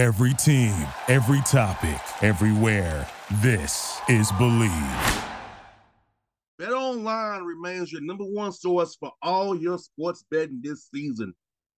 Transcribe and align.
Every 0.00 0.32
team, 0.32 0.74
every 1.08 1.42
topic, 1.42 2.00
everywhere. 2.22 3.06
This 3.42 4.00
is 4.08 4.32
Bleav. 4.32 5.24
Bet 6.58 6.72
Online 6.72 7.42
remains 7.42 7.92
your 7.92 8.00
number 8.00 8.24
one 8.24 8.50
source 8.50 8.96
for 8.98 9.12
all 9.20 9.54
your 9.54 9.76
sports 9.76 10.24
betting 10.30 10.62
this 10.62 10.88
season. 10.90 11.34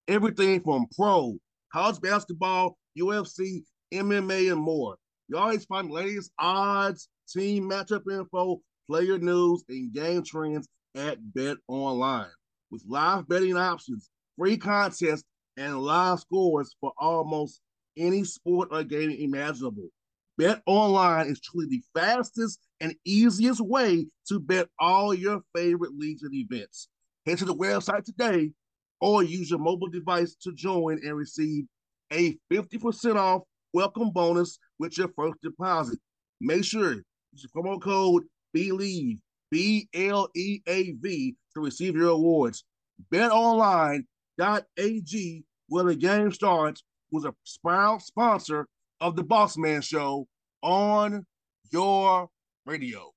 Everything 0.07 0.61
from 0.61 0.87
pro, 0.97 1.37
college 1.73 2.01
basketball, 2.01 2.79
UFC, 2.97 3.65
MMA, 3.93 4.53
and 4.53 4.61
more. 4.61 4.99
You 5.27 5.37
always 5.37 5.65
find 5.65 5.91
the 5.91 5.95
latest 5.95 6.31
odds, 6.39 7.09
team 7.29 7.69
matchup 7.69 8.03
info, 8.09 8.61
player 8.89 9.19
news, 9.19 9.65
and 9.69 9.93
game 9.93 10.23
trends 10.23 10.69
at 10.95 11.19
Bet 11.35 11.57
Online. 11.67 12.31
With 12.71 12.85
live 12.87 13.27
betting 13.27 13.57
options, 13.57 14.11
free 14.39 14.59
contests, 14.59 15.25
and 15.57 15.81
live 15.81 16.21
scores 16.21 16.77
for 16.81 16.93
almost 16.97 17.61
any 17.97 18.25
sport 18.25 18.69
or 18.71 18.85
game 18.85 19.11
imaginable. 19.11 19.89
Bet 20.39 20.63
online 20.67 21.29
is 21.29 21.41
truly 21.41 21.67
the 21.69 21.83
fastest 21.95 22.61
and 22.81 22.95
easiest 23.05 23.61
way 23.61 24.07
to 24.29 24.41
bet 24.41 24.69
all 24.79 25.15
your 25.15 25.43
favorite 25.55 25.93
leagues 25.97 26.23
and 26.23 26.35
events. 26.35 26.89
Head 27.27 27.39
to 27.39 27.45
the 27.45 27.55
website 27.55 28.05
today 28.05 28.51
or 29.01 29.23
use 29.23 29.51
your 29.51 29.59
mobile 29.59 29.89
device 29.89 30.35
to 30.43 30.53
join 30.53 31.01
and 31.05 31.17
receive 31.17 31.65
a 32.13 32.37
50% 32.53 33.17
off 33.17 33.43
welcome 33.73 34.11
bonus 34.11 34.59
with 34.79 34.97
your 34.97 35.09
first 35.17 35.41
deposit. 35.43 35.99
Make 36.41 36.65
sure 36.65 36.95
use 36.95 37.43
the 37.43 37.49
promo 37.55 37.81
code 37.81 38.25
BLEAV, 38.55 39.19
B 39.51 39.89
L 39.95 40.29
E 40.35 40.61
A 40.67 40.93
V, 40.93 41.37
to 41.55 41.61
receive 41.61 41.97
your 41.97 42.11
awards. 42.11 42.65
BetOnline.ag, 43.13 45.45
where 45.69 45.85
the 45.85 45.97
game 45.97 46.33
starts, 46.33 46.85
was 47.13 47.25
a 47.25 47.35
sponsor 47.45 48.67
of 49.01 49.15
the 49.15 49.23
Boss 49.23 49.57
Man 49.57 49.83
Show 49.83 50.27
on 50.63 51.25
your 51.71 52.29
radio. 52.67 53.12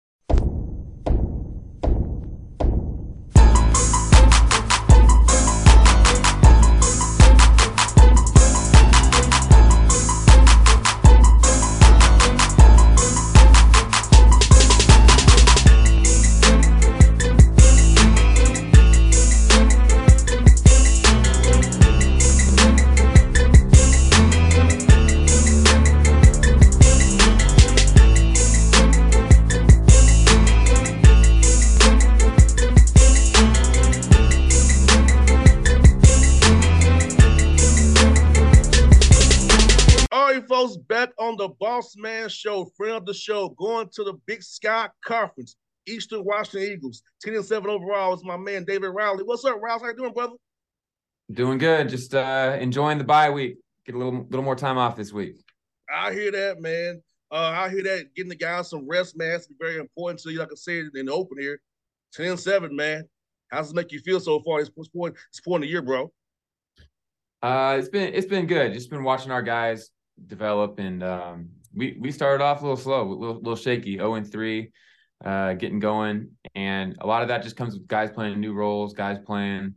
Right, 40.65 40.87
back 40.87 41.09
on 41.19 41.37
the 41.37 41.49
Boss 41.49 41.95
Man 41.95 42.27
Show, 42.27 42.65
friend 42.75 42.95
of 42.95 43.05
the 43.05 43.13
show, 43.13 43.49
going 43.49 43.87
to 43.93 44.03
the 44.03 44.13
Big 44.25 44.41
Sky 44.41 44.89
Conference, 45.05 45.55
Eastern 45.85 46.23
Washington 46.23 46.71
Eagles, 46.71 47.03
10 47.21 47.35
and 47.35 47.45
7 47.45 47.69
overall 47.69 48.15
is 48.15 48.23
my 48.23 48.37
man 48.37 48.63
David 48.63 48.87
Riley. 48.87 49.23
What's 49.23 49.45
up, 49.45 49.61
Rouse? 49.61 49.81
How 49.81 49.89
you 49.89 49.95
doing, 49.95 50.13
brother? 50.13 50.33
Doing 51.31 51.59
good. 51.59 51.89
Just 51.89 52.15
uh 52.15 52.57
enjoying 52.59 52.97
the 52.97 53.03
bye 53.03 53.29
week. 53.29 53.57
Get 53.85 53.93
a 53.93 53.97
little 53.97 54.25
little 54.29 54.43
more 54.43 54.55
time 54.55 54.77
off 54.77 54.95
this 54.95 55.13
week. 55.13 55.35
I 55.93 56.13
hear 56.13 56.31
that, 56.31 56.59
man. 56.59 57.01
Uh, 57.31 57.53
I 57.55 57.69
hear 57.69 57.83
that 57.83 58.15
getting 58.15 58.29
the 58.29 58.35
guys 58.35 58.69
some 58.69 58.87
rest, 58.87 59.15
man, 59.17 59.31
has 59.31 59.45
to 59.47 59.53
be 59.53 59.57
very 59.59 59.77
important 59.77 60.19
to 60.21 60.31
you. 60.31 60.39
Like 60.39 60.51
I 60.51 60.55
said 60.55 60.85
in 60.95 61.05
the 61.05 61.13
open 61.13 61.37
here, 61.39 61.59
10 62.13 62.25
and 62.27 62.39
7, 62.39 62.75
man. 62.75 63.03
How's 63.51 63.69
it 63.69 63.75
make 63.75 63.91
you 63.91 63.99
feel 63.99 64.19
so 64.19 64.39
far? 64.39 64.61
It's 64.61 64.69
point, 64.69 65.13
this 65.13 65.41
point 65.41 65.63
of 65.63 65.67
the 65.67 65.71
year, 65.71 65.81
bro. 65.83 66.11
Uh 67.43 67.75
it's 67.77 67.89
been 67.89 68.13
it's 68.15 68.25
been 68.25 68.47
good. 68.47 68.73
Just 68.73 68.89
been 68.89 69.03
watching 69.03 69.31
our 69.31 69.43
guys 69.43 69.91
develop 70.27 70.79
and 70.79 71.03
um 71.03 71.49
we 71.73 71.97
we 71.99 72.11
started 72.11 72.43
off 72.43 72.61
a 72.61 72.63
little 72.63 72.77
slow, 72.77 73.01
a 73.01 73.13
little, 73.13 73.35
little 73.35 73.55
shaky, 73.55 73.97
0 73.97 74.15
and 74.15 74.31
3, 74.31 74.71
uh 75.23 75.53
getting 75.53 75.79
going. 75.79 76.31
And 76.55 76.95
a 77.01 77.07
lot 77.07 77.21
of 77.21 77.27
that 77.27 77.43
just 77.43 77.57
comes 77.57 77.73
with 77.73 77.87
guys 77.87 78.11
playing 78.11 78.39
new 78.39 78.53
roles, 78.53 78.93
guys 78.93 79.17
playing 79.25 79.75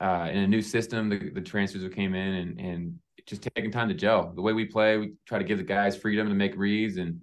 uh 0.00 0.28
in 0.30 0.38
a 0.38 0.46
new 0.46 0.62
system, 0.62 1.08
the, 1.08 1.30
the 1.30 1.40
transfers 1.40 1.82
who 1.82 1.90
came 1.90 2.14
in 2.14 2.34
and 2.34 2.60
and 2.60 2.98
just 3.26 3.42
taking 3.54 3.70
time 3.70 3.88
to 3.88 3.94
gel. 3.94 4.32
The 4.34 4.42
way 4.42 4.52
we 4.52 4.66
play, 4.66 4.98
we 4.98 5.14
try 5.26 5.38
to 5.38 5.44
give 5.44 5.58
the 5.58 5.64
guys 5.64 5.96
freedom 5.96 6.28
to 6.28 6.34
make 6.34 6.56
reads 6.56 6.96
and 6.96 7.20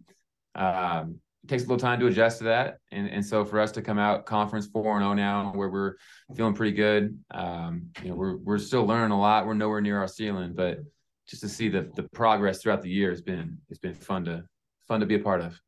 um 0.55 1.19
it 1.43 1.49
takes 1.49 1.63
a 1.63 1.65
little 1.65 1.77
time 1.77 1.99
to 1.99 2.07
adjust 2.07 2.37
to 2.37 2.45
that. 2.45 2.77
And 2.91 3.09
and 3.09 3.25
so 3.25 3.43
for 3.43 3.59
us 3.59 3.73
to 3.73 3.81
come 3.81 3.99
out 3.99 4.25
conference 4.25 4.67
four 4.67 4.95
and 4.95 5.03
oh 5.03 5.13
now 5.13 5.51
where 5.53 5.69
we're 5.69 5.95
feeling 6.35 6.53
pretty 6.53 6.71
good. 6.71 7.19
Um, 7.31 7.89
you 8.01 8.09
know, 8.09 8.15
we're 8.15 8.37
we're 8.37 8.57
still 8.59 8.85
learning 8.85 9.11
a 9.11 9.19
lot. 9.19 9.45
We're 9.45 9.53
nowhere 9.53 9.81
near 9.81 9.99
our 9.99 10.07
ceiling, 10.07 10.53
but 10.55 10.79
just 11.27 11.41
to 11.41 11.49
see 11.49 11.69
the 11.69 11.91
the 11.95 12.03
progress 12.13 12.61
throughout 12.61 12.81
the 12.81 12.89
year 12.89 13.09
has 13.09 13.21
been 13.21 13.57
it's 13.69 13.79
been 13.79 13.93
fun 13.93 14.25
to 14.25 14.43
fun 14.87 14.99
to 14.99 15.05
be 15.05 15.15
a 15.15 15.19
part 15.19 15.41
of. 15.41 15.59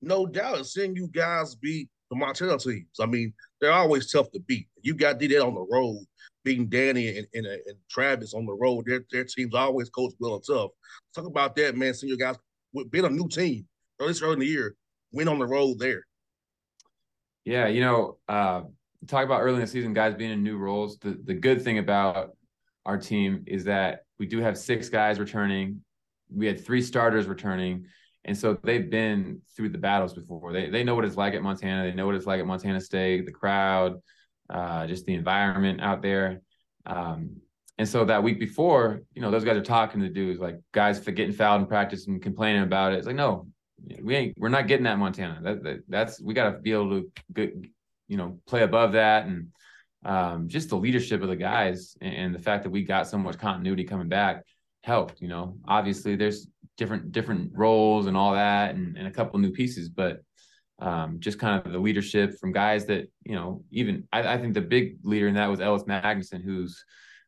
No 0.00 0.26
doubt, 0.26 0.66
seeing 0.66 0.94
you 0.94 1.08
guys 1.08 1.54
beat 1.54 1.88
the 2.10 2.16
Montana 2.16 2.58
teams. 2.58 3.00
I 3.00 3.06
mean, 3.06 3.32
they're 3.60 3.72
always 3.72 4.12
tough 4.12 4.30
to 4.32 4.40
beat. 4.40 4.68
You 4.82 4.94
got 4.94 5.18
did 5.18 5.30
that 5.32 5.42
on 5.42 5.54
the 5.54 5.66
road, 5.70 6.04
beating 6.44 6.68
Danny 6.68 7.16
and, 7.18 7.26
and, 7.34 7.46
and 7.46 7.76
Travis 7.90 8.34
on 8.34 8.46
the 8.46 8.52
road. 8.52 8.84
Their 8.86 9.04
their 9.10 9.24
teams 9.24 9.54
always 9.54 9.88
coach 9.90 10.12
well 10.20 10.34
and 10.34 10.44
tough. 10.46 10.70
Talk 11.14 11.26
about 11.26 11.56
that, 11.56 11.76
man. 11.76 11.94
Seeing 11.94 12.10
you 12.10 12.18
guys 12.18 12.36
with 12.72 12.90
being 12.90 13.04
a 13.04 13.10
new 13.10 13.28
team, 13.28 13.66
at 14.00 14.06
least 14.06 14.22
early 14.22 14.34
in 14.34 14.38
the 14.40 14.46
year, 14.46 14.76
win 15.12 15.28
on 15.28 15.38
the 15.38 15.46
road 15.46 15.78
there. 15.78 16.04
Yeah, 17.44 17.66
you 17.66 17.80
know, 17.80 18.18
uh, 18.28 18.62
talk 19.08 19.24
about 19.24 19.40
early 19.40 19.56
in 19.56 19.60
the 19.62 19.66
season, 19.66 19.94
guys 19.94 20.14
being 20.14 20.30
in 20.30 20.44
new 20.44 20.58
roles. 20.58 20.98
The 20.98 21.18
the 21.24 21.34
good 21.34 21.62
thing 21.62 21.78
about 21.78 22.36
our 22.84 22.98
team 22.98 23.44
is 23.46 23.64
that 23.64 24.04
we 24.18 24.26
do 24.26 24.38
have 24.38 24.56
six 24.58 24.88
guys 24.88 25.18
returning. 25.18 25.80
We 26.34 26.46
had 26.46 26.64
three 26.64 26.82
starters 26.82 27.26
returning, 27.26 27.86
and 28.24 28.36
so 28.36 28.58
they've 28.62 28.90
been 28.90 29.40
through 29.56 29.70
the 29.70 29.78
battles 29.78 30.14
before. 30.14 30.52
They 30.52 30.70
they 30.70 30.84
know 30.84 30.94
what 30.94 31.04
it's 31.04 31.16
like 31.16 31.34
at 31.34 31.42
Montana. 31.42 31.88
They 31.88 31.94
know 31.94 32.06
what 32.06 32.14
it's 32.14 32.26
like 32.26 32.40
at 32.40 32.46
Montana 32.46 32.80
State. 32.80 33.26
The 33.26 33.32
crowd, 33.32 34.00
uh, 34.48 34.86
just 34.86 35.04
the 35.06 35.14
environment 35.14 35.80
out 35.80 36.02
there. 36.02 36.40
Um, 36.86 37.36
and 37.78 37.88
so 37.88 38.04
that 38.04 38.22
week 38.22 38.38
before, 38.38 39.02
you 39.14 39.22
know, 39.22 39.30
those 39.30 39.44
guys 39.44 39.56
are 39.56 39.62
talking 39.62 40.00
to 40.02 40.08
dudes 40.08 40.40
like 40.40 40.60
guys 40.72 41.00
getting 41.00 41.32
fouled 41.32 41.62
in 41.62 41.66
practice 41.66 42.06
and 42.06 42.22
complaining 42.22 42.62
about 42.62 42.92
it. 42.92 42.98
It's 42.98 43.06
like, 43.06 43.16
no, 43.16 43.48
we 44.02 44.14
ain't, 44.14 44.38
we're 44.38 44.50
not 44.50 44.68
getting 44.68 44.84
that 44.84 44.98
Montana. 44.98 45.40
That, 45.42 45.62
that 45.64 45.78
that's 45.88 46.20
we 46.20 46.34
got 46.34 46.50
to 46.50 46.58
be 46.58 46.72
able 46.72 46.90
to, 46.90 47.12
get, 47.32 47.54
you 48.08 48.16
know, 48.16 48.38
play 48.46 48.62
above 48.62 48.92
that 48.92 49.26
and 49.26 49.48
um, 50.04 50.48
just 50.48 50.68
the 50.68 50.76
leadership 50.76 51.22
of 51.22 51.28
the 51.28 51.36
guys 51.36 51.96
and, 52.00 52.14
and 52.14 52.34
the 52.34 52.38
fact 52.38 52.64
that 52.64 52.70
we 52.70 52.82
got 52.82 53.08
so 53.08 53.18
much 53.18 53.38
continuity 53.38 53.84
coming 53.84 54.08
back 54.08 54.44
helped. 54.82 55.20
You 55.20 55.28
know, 55.28 55.56
obviously 55.66 56.16
there's 56.16 56.46
different 56.76 57.12
different 57.12 57.52
roles 57.54 58.06
and 58.06 58.16
all 58.16 58.32
that, 58.34 58.74
and, 58.74 58.96
and 58.96 59.06
a 59.06 59.10
couple 59.10 59.38
new 59.38 59.52
pieces, 59.52 59.88
but 59.88 60.22
um, 60.80 61.20
just 61.20 61.38
kind 61.38 61.64
of 61.64 61.72
the 61.72 61.78
leadership 61.78 62.38
from 62.38 62.52
guys 62.52 62.86
that 62.86 63.08
you 63.24 63.34
know. 63.34 63.62
Even 63.70 64.08
I, 64.12 64.34
I 64.34 64.38
think 64.38 64.54
the 64.54 64.60
big 64.60 64.98
leader 65.04 65.28
in 65.28 65.34
that 65.34 65.50
was 65.50 65.60
Ellis 65.60 65.84
Magnuson, 65.84 66.42
who's 66.42 66.84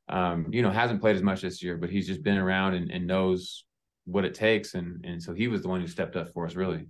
um, 0.08 0.46
you 0.50 0.62
know 0.62 0.70
hasn't 0.70 1.00
played 1.00 1.16
as 1.16 1.22
much 1.22 1.42
this 1.42 1.62
year, 1.62 1.76
but 1.76 1.90
he's 1.90 2.06
just 2.06 2.22
been 2.22 2.38
around 2.38 2.74
and, 2.74 2.90
and 2.90 3.06
knows 3.06 3.64
what 4.06 4.24
it 4.24 4.34
takes, 4.34 4.74
and 4.74 5.04
and 5.04 5.22
so 5.22 5.32
he 5.32 5.48
was 5.48 5.62
the 5.62 5.68
one 5.68 5.80
who 5.80 5.86
stepped 5.86 6.16
up 6.16 6.32
for 6.32 6.46
us 6.46 6.54
really. 6.54 6.86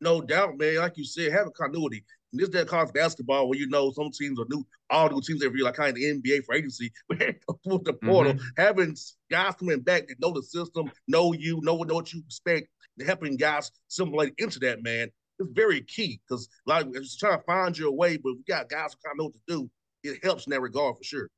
No 0.00 0.20
doubt, 0.20 0.58
man. 0.58 0.76
Like 0.76 0.96
you 0.96 1.04
said, 1.04 1.32
having 1.32 1.52
continuity. 1.52 2.04
And 2.32 2.40
this 2.40 2.48
that 2.50 2.68
college 2.68 2.92
basketball 2.92 3.48
where 3.48 3.58
you 3.58 3.68
know 3.68 3.90
some 3.92 4.10
teams 4.10 4.38
are 4.38 4.46
new, 4.50 4.66
all 4.90 5.08
new 5.08 5.20
teams 5.20 5.44
every 5.44 5.58
year, 5.58 5.64
like 5.64 5.74
kind 5.74 5.90
of 5.90 5.94
the 5.96 6.04
NBA 6.04 6.44
for 6.44 6.54
agency 6.54 6.92
with 7.08 7.18
the 7.18 7.92
portal. 8.04 8.34
Mm-hmm. 8.34 8.46
Having 8.56 8.96
guys 9.30 9.54
coming 9.54 9.80
back 9.80 10.08
that 10.08 10.20
know 10.20 10.32
the 10.32 10.42
system, 10.42 10.90
know 11.08 11.32
you, 11.32 11.60
know, 11.62 11.82
know 11.82 11.94
what 11.94 12.12
you 12.12 12.22
expect, 12.26 12.68
helping 13.04 13.36
guys 13.36 13.70
simulate 13.88 14.34
into 14.38 14.58
that, 14.60 14.82
man, 14.82 15.08
is 15.38 15.48
very 15.52 15.80
key. 15.82 16.20
Because 16.28 16.48
like 16.66 16.86
it's 16.92 17.16
trying 17.16 17.38
to 17.38 17.44
find 17.44 17.76
your 17.78 17.92
way, 17.92 18.16
but 18.16 18.34
we 18.34 18.42
got 18.46 18.68
guys 18.68 18.92
who 18.92 19.08
kind 19.08 19.14
of 19.14 19.18
know 19.18 19.24
what 19.24 19.34
to 19.34 19.40
do. 19.48 19.70
It 20.02 20.22
helps 20.22 20.46
in 20.46 20.50
that 20.50 20.60
regard 20.60 20.96
for 20.96 21.04
sure. 21.04 21.28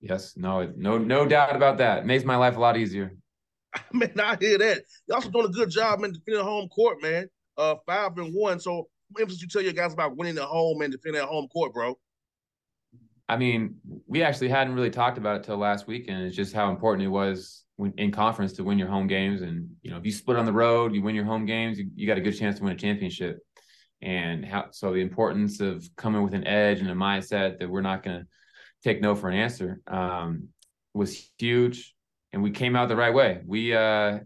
Yes, 0.00 0.34
no, 0.36 0.70
no, 0.76 0.98
no 0.98 1.26
doubt 1.26 1.54
about 1.54 1.78
that. 1.78 1.98
It 2.00 2.06
makes 2.06 2.24
my 2.24 2.36
life 2.36 2.56
a 2.56 2.60
lot 2.60 2.76
easier. 2.76 3.14
man, 3.92 4.12
I 4.18 4.36
hear 4.38 4.58
that. 4.58 4.82
You 5.06 5.14
also 5.14 5.30
doing 5.30 5.46
a 5.46 5.48
good 5.48 5.70
job, 5.70 6.02
in 6.02 6.12
defending 6.12 6.44
home 6.44 6.68
court, 6.68 7.00
man. 7.00 7.28
Uh, 7.62 7.76
five 7.86 8.18
and 8.18 8.34
one. 8.34 8.58
So, 8.58 8.88
what 9.10 9.20
emphasis 9.20 9.42
you 9.42 9.48
tell 9.48 9.62
your 9.62 9.72
guys 9.72 9.92
about 9.92 10.16
winning 10.16 10.38
at 10.38 10.44
home 10.44 10.82
and 10.82 10.90
defending 10.90 11.22
at 11.22 11.28
home 11.28 11.46
court, 11.48 11.72
bro? 11.72 11.96
I 13.28 13.36
mean, 13.36 13.76
we 14.06 14.22
actually 14.22 14.48
hadn't 14.48 14.74
really 14.74 14.90
talked 14.90 15.16
about 15.16 15.36
it 15.36 15.44
till 15.44 15.56
last 15.56 15.86
weekend. 15.86 16.26
It's 16.26 16.36
just 16.36 16.52
how 16.52 16.70
important 16.70 17.04
it 17.06 17.10
was 17.10 17.64
in 17.96 18.10
conference 18.10 18.52
to 18.54 18.64
win 18.64 18.78
your 18.78 18.88
home 18.88 19.06
games. 19.06 19.42
And 19.42 19.70
you 19.82 19.90
know, 19.90 19.96
if 19.96 20.04
you 20.04 20.12
split 20.12 20.36
on 20.36 20.44
the 20.44 20.52
road, 20.52 20.94
you 20.94 21.02
win 21.02 21.14
your 21.14 21.24
home 21.24 21.46
games, 21.46 21.78
you, 21.78 21.88
you 21.94 22.06
got 22.06 22.18
a 22.18 22.20
good 22.20 22.36
chance 22.36 22.58
to 22.58 22.64
win 22.64 22.72
a 22.72 22.76
championship. 22.76 23.38
And 24.00 24.44
how 24.44 24.66
so 24.72 24.92
the 24.92 25.00
importance 25.00 25.60
of 25.60 25.88
coming 25.96 26.22
with 26.22 26.34
an 26.34 26.46
edge 26.46 26.80
and 26.80 26.90
a 26.90 26.94
mindset 26.94 27.60
that 27.60 27.70
we're 27.70 27.80
not 27.80 28.02
going 28.02 28.20
to 28.20 28.26
take 28.82 29.00
no 29.00 29.14
for 29.14 29.28
an 29.28 29.36
answer 29.36 29.80
um, 29.86 30.48
was 30.94 31.30
huge. 31.38 31.94
and 32.32 32.42
we 32.42 32.50
came 32.50 32.74
out 32.76 32.88
the 32.88 32.96
right 32.96 33.14
way. 33.14 33.40
We 33.46 33.74
uh 33.74 34.20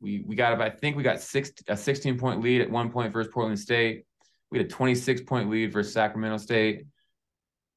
we 0.00 0.24
we 0.26 0.34
got 0.36 0.60
I 0.60 0.70
think 0.70 0.96
we 0.96 1.02
got 1.02 1.20
six 1.20 1.52
a 1.68 1.76
16 1.76 2.18
point 2.18 2.40
lead 2.40 2.60
at 2.60 2.70
one 2.70 2.90
point 2.90 3.12
versus 3.12 3.32
Portland 3.32 3.58
State. 3.58 4.04
We 4.50 4.58
had 4.58 4.66
a 4.66 4.70
26 4.70 5.22
point 5.22 5.50
lead 5.50 5.72
versus 5.72 5.92
Sacramento 5.92 6.38
State. 6.38 6.86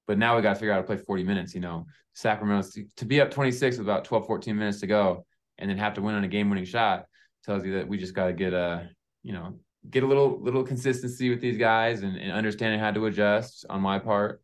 But 0.08 0.18
now 0.18 0.36
we 0.36 0.42
got 0.42 0.54
to 0.54 0.56
figure 0.56 0.72
out 0.72 0.76
how 0.76 0.82
to 0.82 0.88
play 0.88 0.98
40 0.98 1.24
minutes, 1.24 1.54
you 1.54 1.60
know. 1.60 1.86
Sacramento 2.14 2.70
to 2.96 3.06
be 3.06 3.22
up 3.22 3.30
26 3.30 3.78
with 3.78 3.86
about 3.86 4.06
12, 4.06 4.26
14 4.26 4.58
minutes 4.58 4.80
to 4.80 4.88
go 4.88 5.26
and 5.58 5.70
then 5.70 5.78
have 5.78 5.94
to 5.96 6.02
win 6.02 6.16
on 6.16 6.24
a 6.24 6.28
game 6.28 6.50
winning 6.50 6.66
shot 6.66 7.06
tells 7.46 7.64
you 7.64 7.74
that 7.74 7.88
we 7.88 7.98
just 7.98 8.14
got 8.14 8.28
to 8.28 8.34
get 8.34 8.54
a, 8.54 8.90
you 9.24 9.34
know, 9.34 9.60
get 9.90 10.04
a 10.04 10.08
little 10.08 10.42
little 10.42 10.64
consistency 10.64 11.30
with 11.30 11.42
these 11.42 11.58
guys 11.58 12.02
and, 12.02 12.18
and 12.18 12.32
understanding 12.32 12.80
how 12.80 12.92
to 12.92 13.06
adjust 13.06 13.66
on 13.70 13.82
my 13.82 14.00
part. 14.00 14.42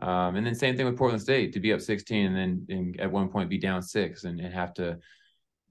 Um, 0.00 0.36
and 0.36 0.46
then 0.46 0.54
same 0.54 0.76
thing 0.76 0.86
with 0.86 0.96
Portland 0.96 1.22
State 1.22 1.52
to 1.54 1.60
be 1.60 1.72
up 1.72 1.80
16 1.80 2.26
and 2.26 2.36
then 2.36 2.66
and 2.68 3.00
at 3.00 3.10
one 3.10 3.28
point 3.28 3.50
be 3.50 3.58
down 3.58 3.82
six 3.82 4.24
and, 4.24 4.38
and 4.38 4.54
have 4.54 4.72
to 4.74 4.98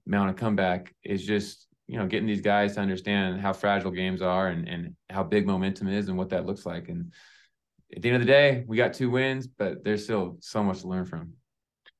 mount 0.08 0.30
a 0.30 0.34
comeback 0.34 0.94
is 1.04 1.24
just 1.24 1.66
you 1.86 1.98
know 1.98 2.06
getting 2.06 2.26
these 2.26 2.40
guys 2.40 2.74
to 2.74 2.80
understand 2.80 3.40
how 3.40 3.52
fragile 3.52 3.90
games 3.90 4.22
are 4.22 4.48
and 4.48 4.68
and 4.68 4.94
how 5.10 5.22
big 5.22 5.46
momentum 5.46 5.88
is 5.88 6.08
and 6.08 6.16
what 6.16 6.30
that 6.30 6.46
looks 6.46 6.66
like. 6.66 6.88
And 6.88 7.12
at 7.94 8.02
the 8.02 8.08
end 8.08 8.16
of 8.16 8.22
the 8.22 8.32
day, 8.32 8.64
we 8.66 8.76
got 8.76 8.92
two 8.94 9.10
wins, 9.10 9.46
but 9.46 9.84
there's 9.84 10.04
still 10.04 10.36
so 10.40 10.62
much 10.62 10.80
to 10.80 10.88
learn 10.88 11.06
from. 11.06 11.32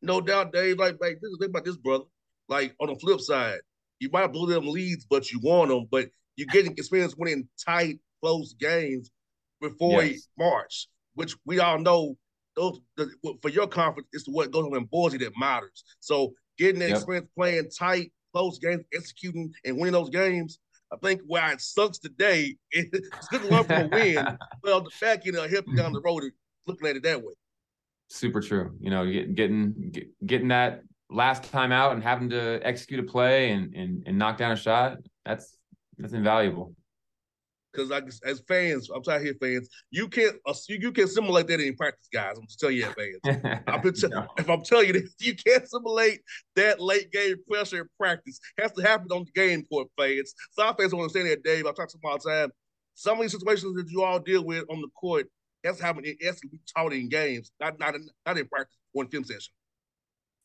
No 0.02 0.20
doubt, 0.20 0.52
Dave. 0.52 0.78
Like, 0.78 0.96
like 1.00 1.18
this 1.20 1.30
is 1.30 1.38
about 1.42 1.64
this 1.64 1.76
brother. 1.76 2.04
Like 2.48 2.74
on 2.80 2.88
the 2.88 2.96
flip 2.96 3.20
side, 3.20 3.58
you 3.98 4.08
might 4.12 4.32
blow 4.32 4.46
them 4.46 4.66
leads, 4.66 5.06
but 5.06 5.30
you 5.30 5.40
want 5.42 5.70
them. 5.70 5.86
But 5.90 6.08
you're 6.36 6.46
getting 6.46 6.72
experience 6.72 7.16
winning 7.16 7.48
tight, 7.64 7.98
close 8.22 8.54
games 8.54 9.10
before 9.60 10.04
yes. 10.04 10.28
March, 10.38 10.88
which 11.14 11.34
we 11.44 11.58
all 11.58 11.78
know 11.78 12.16
those 12.54 12.80
the, 12.96 13.10
for 13.40 13.48
your 13.48 13.66
conference 13.66 14.08
is 14.12 14.24
what 14.26 14.50
goes 14.50 14.64
on 14.64 14.76
in 14.76 14.84
Boise 14.84 15.18
that 15.18 15.32
matters. 15.38 15.84
So 16.00 16.34
getting 16.58 16.80
that 16.80 16.90
yep. 16.90 16.98
experience 16.98 17.28
playing 17.36 17.70
tight, 17.70 18.12
close 18.32 18.58
games, 18.58 18.84
executing 18.94 19.52
and 19.64 19.76
winning 19.76 19.92
those 19.92 20.10
games. 20.10 20.58
I 20.92 20.96
think 20.96 21.20
why 21.26 21.52
it 21.52 21.60
sucks 21.60 21.98
today, 21.98 22.56
it's 22.70 23.28
good 23.28 23.42
to 23.42 23.48
learn 23.48 23.64
from 23.64 23.82
a 23.82 23.88
win. 23.88 24.38
well, 24.62 24.82
the 24.82 24.90
fact 24.90 25.24
you 25.24 25.32
know 25.32 25.46
help 25.48 25.66
you 25.68 25.76
down 25.76 25.92
the 25.92 26.00
road 26.00 26.24
looking 26.66 26.88
at 26.88 26.96
it 26.96 27.02
that 27.02 27.22
way. 27.22 27.34
Super 28.08 28.40
true. 28.40 28.74
You 28.80 28.90
know, 28.90 29.04
getting 29.10 29.34
getting 29.34 29.92
getting 30.24 30.48
that 30.48 30.82
last 31.10 31.44
time 31.44 31.72
out 31.72 31.92
and 31.92 32.02
having 32.02 32.30
to 32.30 32.60
execute 32.62 33.00
a 33.00 33.02
play 33.02 33.50
and 33.50 33.74
and, 33.74 34.02
and 34.06 34.18
knock 34.18 34.38
down 34.38 34.52
a 34.52 34.56
shot. 34.56 34.98
That's 35.24 35.56
that's 35.98 36.12
invaluable 36.12 36.74
because 37.78 37.90
like 37.90 38.08
as 38.24 38.42
fans, 38.48 38.90
I'm 38.94 39.04
sorry 39.04 39.24
here, 39.24 39.34
fans, 39.40 39.68
you 39.90 40.08
can't 40.08 40.36
uh, 40.46 40.54
you, 40.68 40.90
can't 40.90 41.08
simulate 41.08 41.46
that 41.46 41.60
in 41.60 41.76
practice, 41.76 42.08
guys. 42.12 42.36
I'm 42.36 42.46
just 42.46 42.58
telling 42.58 42.76
you, 42.76 42.86
that, 42.86 42.96
fans. 42.96 43.62
I'm 43.68 43.92
t- 43.92 44.08
no. 44.08 44.26
If 44.36 44.50
I'm 44.50 44.62
telling 44.62 44.88
you 44.88 44.92
that 44.94 45.08
you 45.20 45.34
can't 45.36 45.68
simulate 45.68 46.20
that 46.56 46.80
late 46.80 47.12
game 47.12 47.36
pressure 47.48 47.82
in 47.82 47.88
practice, 47.98 48.40
it 48.56 48.62
has 48.62 48.72
to 48.72 48.82
happen 48.82 49.06
on 49.12 49.24
the 49.24 49.30
game 49.32 49.64
court, 49.66 49.88
fans. 49.96 50.34
So 50.52 50.64
Some 50.64 50.76
fans 50.76 50.90
don't 50.90 51.00
understand 51.00 51.28
that, 51.28 51.44
Dave. 51.44 51.66
I 51.66 51.72
talk 51.72 51.88
to 51.88 51.98
them 51.98 52.10
all 52.10 52.18
the 52.18 52.28
time. 52.28 52.50
Some 52.94 53.18
of 53.18 53.22
these 53.22 53.32
situations 53.32 53.76
that 53.76 53.88
you 53.90 54.02
all 54.02 54.18
deal 54.18 54.44
with 54.44 54.64
on 54.68 54.80
the 54.80 54.88
court, 54.88 55.28
that's 55.62 55.80
happening. 55.80 56.16
It 56.18 56.26
has 56.26 56.40
to 56.40 56.48
be 56.48 56.58
taught 56.76 56.92
in 56.92 57.08
games, 57.08 57.52
not 57.60 57.78
not 57.78 57.94
in, 57.94 58.08
not 58.26 58.38
in 58.38 58.48
practice 58.48 58.76
or 58.92 59.04
in 59.04 59.10
film 59.10 59.24
session. 59.24 59.52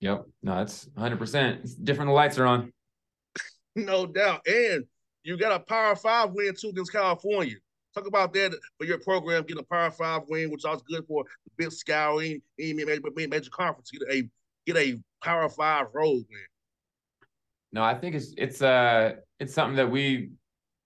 Yep, 0.01 0.25
no, 0.44 0.56
that's 0.56 0.88
100. 0.94 1.18
percent 1.18 1.83
different. 1.83 2.12
Lights 2.12 2.38
are 2.38 2.45
on. 2.45 2.71
no 3.75 4.06
doubt, 4.06 4.45
and 4.45 4.85
you 5.23 5.37
got 5.37 5.51
a 5.51 5.59
Power 5.59 5.95
Five 5.95 6.31
win 6.31 6.53
too 6.55 6.69
against 6.69 6.91
California. 6.91 7.55
Talk 7.93 8.07
about 8.07 8.33
that 8.33 8.57
for 8.77 8.85
your 8.85 8.97
program, 8.99 9.43
getting 9.43 9.59
a 9.59 9.63
Power 9.63 9.91
Five 9.91 10.23
win, 10.27 10.51
which 10.51 10.65
I 10.65 10.71
was 10.71 10.81
good 10.81 11.05
for 11.07 11.23
the 11.23 11.51
Big 11.57 11.71
Sky 11.71 12.39
major, 12.57 13.01
major 13.15 13.49
conference. 13.49 13.91
Get 13.91 14.01
a 14.09 14.29
get 14.65 14.77
a 14.77 14.99
Power 15.23 15.49
Five 15.49 15.87
road 15.93 16.23
win. 16.29 16.45
No, 17.71 17.83
I 17.83 17.95
think 17.95 18.15
it's 18.15 18.33
it's 18.37 18.61
uh 18.61 19.13
it's 19.39 19.53
something 19.53 19.77
that 19.77 19.89
we 19.89 20.31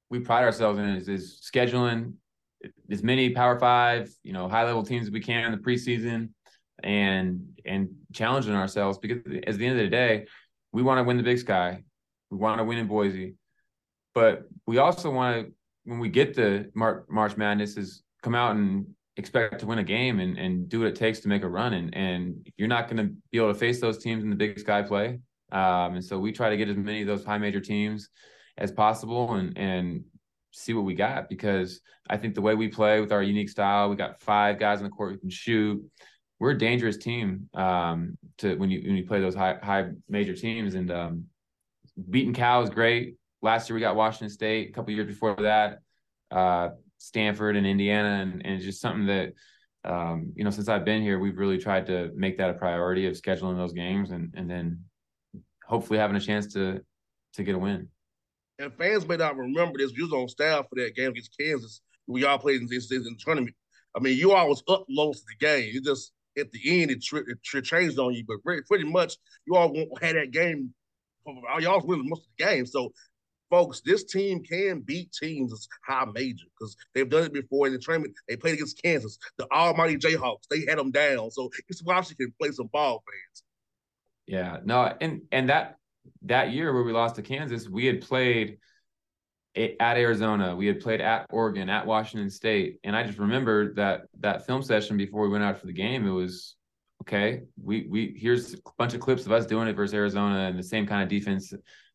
we 0.09 0.19
pride 0.19 0.43
ourselves 0.43 0.79
in 0.79 0.85
is, 0.85 1.09
is 1.09 1.49
scheduling 1.53 2.13
as 2.89 3.03
many 3.03 3.31
Power 3.31 3.59
Five, 3.59 4.09
you 4.23 4.33
know, 4.33 4.47
high 4.47 4.63
level 4.63 4.83
teams 4.83 5.07
as 5.07 5.11
we 5.11 5.19
can 5.19 5.45
in 5.45 5.51
the 5.51 5.57
preseason, 5.57 6.29
and 6.83 7.59
and 7.65 7.89
challenging 8.13 8.53
ourselves 8.53 8.97
because 8.97 9.17
at 9.17 9.57
the 9.57 9.65
end 9.65 9.77
of 9.79 9.83
the 9.83 9.89
day, 9.89 10.25
we 10.71 10.83
want 10.83 10.99
to 10.99 11.03
win 11.03 11.17
the 11.17 11.23
Big 11.23 11.39
Sky, 11.39 11.83
we 12.29 12.37
want 12.37 12.57
to 12.57 12.63
win 12.63 12.77
in 12.77 12.87
Boise, 12.87 13.35
but 14.17 14.49
we 14.65 14.79
also 14.79 15.11
want 15.11 15.45
to, 15.45 15.53
when 15.83 15.99
we 15.99 16.09
get 16.09 16.33
the 16.33 16.71
Mar- 16.73 17.05
March 17.07 17.37
Madness, 17.37 17.77
is 17.77 18.01
come 18.23 18.33
out 18.33 18.55
and 18.55 18.87
expect 19.15 19.59
to 19.59 19.67
win 19.67 19.77
a 19.77 19.83
game 19.83 20.19
and, 20.19 20.39
and 20.39 20.67
do 20.67 20.79
what 20.79 20.87
it 20.87 20.95
takes 20.95 21.19
to 21.19 21.27
make 21.27 21.43
a 21.43 21.47
run. 21.47 21.73
And 21.75 21.95
and 21.95 22.51
you're 22.57 22.67
not 22.67 22.89
going 22.89 22.97
to 22.97 23.13
be 23.31 23.37
able 23.37 23.53
to 23.53 23.59
face 23.59 23.79
those 23.79 23.99
teams 23.99 24.23
in 24.23 24.31
the 24.31 24.35
Big 24.35 24.57
Sky 24.57 24.81
play. 24.81 25.19
Um, 25.51 25.97
and 25.97 26.03
so 26.03 26.17
we 26.17 26.31
try 26.31 26.49
to 26.49 26.57
get 26.57 26.67
as 26.67 26.75
many 26.75 27.01
of 27.01 27.07
those 27.07 27.23
high 27.23 27.37
major 27.37 27.59
teams 27.59 28.09
as 28.57 28.71
possible 28.71 29.35
and 29.35 29.55
and 29.55 30.03
see 30.51 30.73
what 30.73 30.83
we 30.83 30.95
got 30.95 31.29
because 31.29 31.79
I 32.09 32.17
think 32.17 32.33
the 32.33 32.41
way 32.41 32.55
we 32.55 32.69
play 32.69 32.99
with 32.99 33.11
our 33.11 33.21
unique 33.21 33.49
style, 33.49 33.87
we 33.87 33.97
got 33.97 34.19
five 34.19 34.57
guys 34.57 34.79
on 34.79 34.85
the 34.85 34.89
court 34.89 35.11
who 35.11 35.19
can 35.19 35.29
shoot. 35.29 35.79
We're 36.39 36.51
a 36.51 36.57
dangerous 36.57 36.97
team 36.97 37.49
um, 37.53 38.17
to 38.39 38.55
when 38.55 38.71
you 38.71 38.81
when 38.81 38.97
you 38.97 39.05
play 39.05 39.21
those 39.21 39.35
high 39.35 39.57
high 39.61 39.91
major 40.09 40.33
teams 40.33 40.73
and 40.73 40.89
um, 40.89 41.25
beating 42.09 42.33
Cal 42.33 42.63
is 42.63 42.71
great 42.71 43.17
last 43.41 43.69
year 43.69 43.75
we 43.75 43.81
got 43.81 43.95
Washington 43.95 44.29
State. 44.29 44.69
A 44.69 44.73
couple 44.73 44.93
years 44.93 45.07
before 45.07 45.35
that, 45.35 45.79
uh, 46.31 46.69
Stanford 46.97 47.55
and 47.55 47.67
Indiana, 47.67 48.21
and, 48.21 48.45
and 48.45 48.55
it's 48.55 48.65
just 48.65 48.81
something 48.81 49.07
that 49.07 49.33
um, 49.83 50.33
you 50.35 50.43
know 50.43 50.49
since 50.49 50.67
I've 50.67 50.85
been 50.85 51.01
here, 51.01 51.19
we've 51.19 51.37
really 51.37 51.57
tried 51.57 51.85
to 51.87 52.11
make 52.15 52.37
that 52.37 52.49
a 52.49 52.53
priority 52.53 53.07
of 53.07 53.13
scheduling 53.13 53.57
those 53.57 53.73
games 53.73 54.11
and 54.11 54.33
and 54.35 54.49
then 54.49 54.83
hopefully 55.65 55.99
having 55.99 56.15
a 56.15 56.21
chance 56.21 56.53
to 56.53 56.81
to 57.33 57.43
get 57.43 57.55
a 57.55 57.59
win. 57.59 57.87
And 58.59 58.73
fans 58.73 59.07
may 59.07 59.17
not 59.17 59.37
remember 59.37 59.77
this. 59.77 59.93
We 59.95 60.03
was 60.03 60.13
on 60.13 60.27
staff 60.27 60.65
for 60.69 60.75
that 60.81 60.95
game 60.95 61.11
against 61.11 61.37
Kansas. 61.37 61.81
We 62.07 62.25
all 62.25 62.39
played 62.39 62.61
in 62.61 62.67
this 62.67 62.89
the 62.89 63.15
tournament. 63.19 63.55
I 63.95 63.99
mean, 63.99 64.17
you 64.17 64.31
all 64.31 64.49
was 64.49 64.63
up 64.67 64.85
most 64.89 65.21
of 65.21 65.27
the 65.27 65.45
game. 65.45 65.69
You 65.71 65.81
just 65.81 66.11
at 66.37 66.51
the 66.51 66.81
end 66.81 66.91
it, 66.91 67.03
tri- 67.03 67.21
it 67.27 67.63
changed 67.63 67.99
on 67.99 68.13
you, 68.13 68.23
but 68.27 68.37
pretty 68.67 68.85
much 68.85 69.15
you 69.45 69.55
all 69.55 69.73
had 70.01 70.15
that 70.15 70.31
game. 70.31 70.73
Y'all 71.59 71.75
was 71.75 71.85
winning 71.85 72.07
most 72.07 72.21
of 72.21 72.27
the 72.37 72.45
game, 72.45 72.65
so 72.65 72.93
folks, 73.49 73.81
this 73.81 74.03
team 74.03 74.43
can 74.43 74.81
beat 74.81 75.11
teams 75.11 75.53
as 75.53 75.67
high 75.85 76.05
major 76.13 76.45
because 76.57 76.75
they've 76.93 77.09
done 77.09 77.23
it 77.23 77.33
before 77.33 77.67
in 77.67 77.73
the 77.73 77.79
tournament. 77.79 78.13
They 78.27 78.35
played 78.35 78.55
against 78.55 78.81
Kansas, 78.81 79.17
the 79.37 79.47
almighty 79.51 79.97
Jayhawks. 79.97 80.47
They 80.49 80.65
had 80.67 80.77
them 80.77 80.91
down. 80.91 81.31
So 81.31 81.49
it's 81.67 81.83
Washington 81.83 82.27
can 82.27 82.33
play 82.39 82.51
some 82.51 82.67
ball 82.67 83.03
fans. 83.05 83.43
Yeah, 84.25 84.57
no, 84.65 84.93
and 84.99 85.21
and 85.31 85.49
that 85.49 85.77
that 86.23 86.51
year 86.51 86.73
where 86.73 86.83
we 86.83 86.91
lost 86.91 87.15
to 87.15 87.21
Kansas, 87.21 87.69
we 87.69 87.85
had 87.85 88.01
played 88.01 88.57
at 89.55 89.97
Arizona, 89.97 90.55
we 90.55 90.67
had 90.67 90.81
played 90.81 91.01
at 91.01 91.25
Oregon, 91.29 91.69
at 91.69 91.85
Washington 91.85 92.29
State, 92.29 92.79
and 92.83 92.95
I 92.95 93.03
just 93.03 93.17
remember 93.17 93.73
that 93.75 94.03
that 94.19 94.45
film 94.45 94.61
session 94.61 94.97
before 94.97 95.21
we 95.21 95.29
went 95.29 95.43
out 95.43 95.59
for 95.59 95.65
the 95.65 95.73
game. 95.73 96.05
It 96.05 96.11
was 96.11 96.55
okay. 97.03 97.43
We 97.61 97.87
we 97.89 98.15
here's 98.17 98.53
a 98.53 98.57
bunch 98.77 98.93
of 98.93 98.99
clips 98.99 99.25
of 99.25 99.31
us 99.31 99.45
doing 99.45 99.67
it 99.67 99.75
versus 99.75 99.93
Arizona 99.93 100.47
and 100.47 100.59
the 100.59 100.63
same 100.63 100.85
kind 100.85 101.01
of 101.01 101.09
defense 101.09 101.53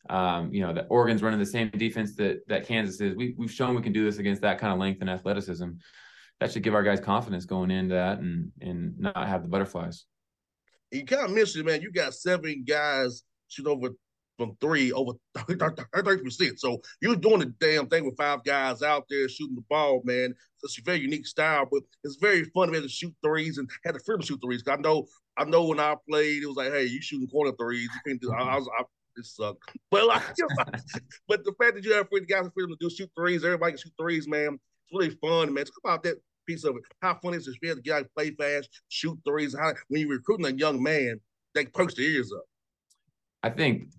um, 0.09 0.53
you 0.53 0.61
know, 0.61 0.73
that 0.73 0.87
Oregon's 0.89 1.23
running 1.23 1.39
the 1.39 1.45
same 1.45 1.69
defense 1.69 2.15
that 2.15 2.47
that 2.47 2.67
Kansas 2.67 2.99
is. 2.99 3.15
We 3.15 3.35
we've 3.37 3.51
shown 3.51 3.75
we 3.75 3.81
can 3.81 3.93
do 3.93 4.03
this 4.03 4.17
against 4.17 4.41
that 4.41 4.59
kind 4.59 4.73
of 4.73 4.79
length 4.79 5.01
and 5.01 5.09
athleticism. 5.09 5.69
That 6.39 6.51
should 6.51 6.63
give 6.63 6.75
our 6.75 6.83
guys 6.83 6.99
confidence 6.99 7.45
going 7.45 7.71
into 7.71 7.95
that 7.95 8.19
and 8.19 8.51
and 8.61 8.99
not 8.99 9.27
have 9.27 9.43
the 9.43 9.49
butterflies. 9.49 10.05
You 10.91 11.05
kind 11.05 11.25
of 11.25 11.31
mentioned, 11.31 11.65
man, 11.65 11.81
you 11.81 11.91
got 11.91 12.13
seven 12.13 12.63
guys 12.67 13.23
shoot 13.47 13.67
over 13.67 13.89
from 14.37 14.57
three 14.59 14.91
over 14.91 15.13
30%. 15.37 16.59
So 16.59 16.81
you're 17.01 17.15
doing 17.15 17.39
the 17.39 17.53
damn 17.59 17.87
thing 17.87 18.05
with 18.05 18.17
five 18.17 18.43
guys 18.43 18.81
out 18.81 19.05
there 19.09 19.29
shooting 19.29 19.55
the 19.55 19.63
ball, 19.69 20.01
man. 20.03 20.33
It's 20.63 20.77
a 20.77 20.81
very 20.81 20.99
unique 20.99 21.27
style, 21.27 21.67
but 21.69 21.81
it's 22.03 22.17
very 22.17 22.43
fun 22.45 22.67
to 22.67 22.71
be 22.71 22.77
able 22.77 22.87
to 22.87 22.93
shoot 22.93 23.13
threes 23.23 23.57
and 23.57 23.69
have 23.85 23.93
the 23.93 23.99
freedom 23.99 24.21
to 24.21 24.27
shoot 24.27 24.39
threes. 24.43 24.63
I 24.67 24.77
know, 24.77 25.05
I 25.37 25.45
know 25.45 25.65
when 25.65 25.79
I 25.79 25.95
played, 26.09 26.43
it 26.43 26.47
was 26.47 26.55
like, 26.55 26.71
hey, 26.71 26.85
you 26.85 27.01
shooting 27.01 27.27
corner 27.27 27.51
threes. 27.59 27.89
You 27.93 27.99
can't 28.05 28.21
do. 28.21 28.33
I, 28.33 28.41
I 28.41 28.55
was, 28.55 28.69
I, 28.79 28.83
it 29.17 29.25
sucked. 29.25 29.71
But 29.91 30.07
like, 30.07 30.21
but 31.27 31.43
the 31.43 31.53
fact 31.59 31.75
that 31.75 31.83
you 31.83 31.93
have 31.93 32.07
free 32.09 32.25
guys 32.25 32.49
freedom 32.53 32.71
to 32.71 32.77
do 32.79 32.89
shoot 32.89 33.09
threes, 33.15 33.43
everybody 33.43 33.73
can 33.73 33.81
shoot 33.81 33.93
threes, 33.99 34.27
man. 34.27 34.53
It's 34.53 34.93
really 34.93 35.15
fun, 35.21 35.53
man. 35.53 35.65
Talk 35.65 35.75
about 35.83 36.03
that 36.03 36.17
piece 36.47 36.63
of 36.63 36.75
it. 36.75 36.83
How 37.01 37.15
fun 37.15 37.33
is 37.33 37.47
it 37.47 37.53
to 37.53 37.75
get 37.75 37.85
guys 37.85 38.05
play 38.15 38.31
fast, 38.31 38.69
shoot 38.89 39.17
threes? 39.25 39.55
How 39.57 39.73
when 39.87 40.01
you're 40.01 40.09
recruiting 40.09 40.45
a 40.45 40.49
young 40.49 40.81
man, 40.81 41.19
they 41.53 41.65
perks 41.65 41.95
their 41.95 42.05
ears 42.05 42.31
up. 42.31 42.43
I 43.41 43.49
think 43.49 43.89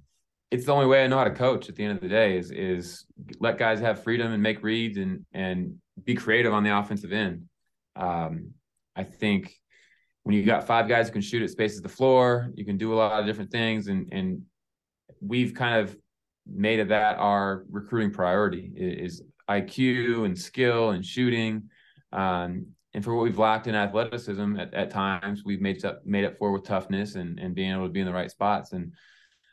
it's 0.51 0.67
the 0.67 0.73
only 0.73 0.87
way 0.87 1.05
I 1.05 1.07
know 1.07 1.19
how 1.19 1.25
to 1.25 1.31
coach 1.31 1.69
at 1.69 1.77
the 1.77 1.85
end 1.85 1.97
of 1.97 2.01
the 2.03 2.09
day 2.09 2.37
is 2.39 2.51
is 2.51 3.07
let 3.41 3.59
guys 3.59 3.81
have 3.81 4.03
freedom 4.03 4.33
and 4.33 4.43
make 4.43 4.63
reads 4.63 4.99
and 4.99 5.25
and 5.33 5.77
be 6.03 6.15
creative 6.15 6.53
on 6.53 6.65
the 6.65 6.77
offensive 6.77 7.13
end. 7.13 7.49
Um, 7.97 8.53
I 8.97 9.05
think 9.05 9.55
when 10.23 10.35
you 10.35 10.45
got 10.45 10.67
five 10.67 10.89
guys 10.89 11.09
who 11.09 11.13
can 11.13 11.23
shoot 11.23 11.43
at 11.43 11.51
spaces 11.51 11.83
the 11.83 11.89
floor, 11.89 12.51
you 12.55 12.65
can 12.65 12.77
do 12.79 12.95
a 12.95 12.97
lot 12.97 13.21
of 13.21 13.27
different 13.27 13.51
things 13.51 13.89
and 13.89 14.09
and 14.13 14.43
we've 15.21 15.55
kind 15.55 15.81
of 15.81 15.97
made 16.47 16.79
it 16.79 16.89
that 16.89 17.19
our 17.19 17.65
recruiting 17.71 18.11
priority 18.11 18.71
is 18.77 19.23
IQ 19.49 20.25
and 20.25 20.39
skill 20.39 20.91
and 20.91 21.05
shooting. 21.05 21.71
Um, 22.13 22.67
and 22.93 23.03
for 23.03 23.15
what 23.15 23.25
we've 23.25 23.39
lacked 23.39 23.67
in 23.67 23.75
athleticism 23.75 24.57
at, 24.57 24.73
at 24.73 24.91
times, 24.91 25.43
we've 25.45 25.61
made 25.61 25.85
up 25.85 26.07
made 26.07 26.25
up 26.25 26.39
for 26.39 26.53
with 26.53 26.65
toughness 26.65 27.17
and, 27.17 27.39
and 27.41 27.55
being 27.55 27.73
able 27.73 27.87
to 27.87 27.93
be 27.93 28.01
in 28.01 28.07
the 28.07 28.13
right 28.13 28.31
spots. 28.31 28.73
And 28.73 28.93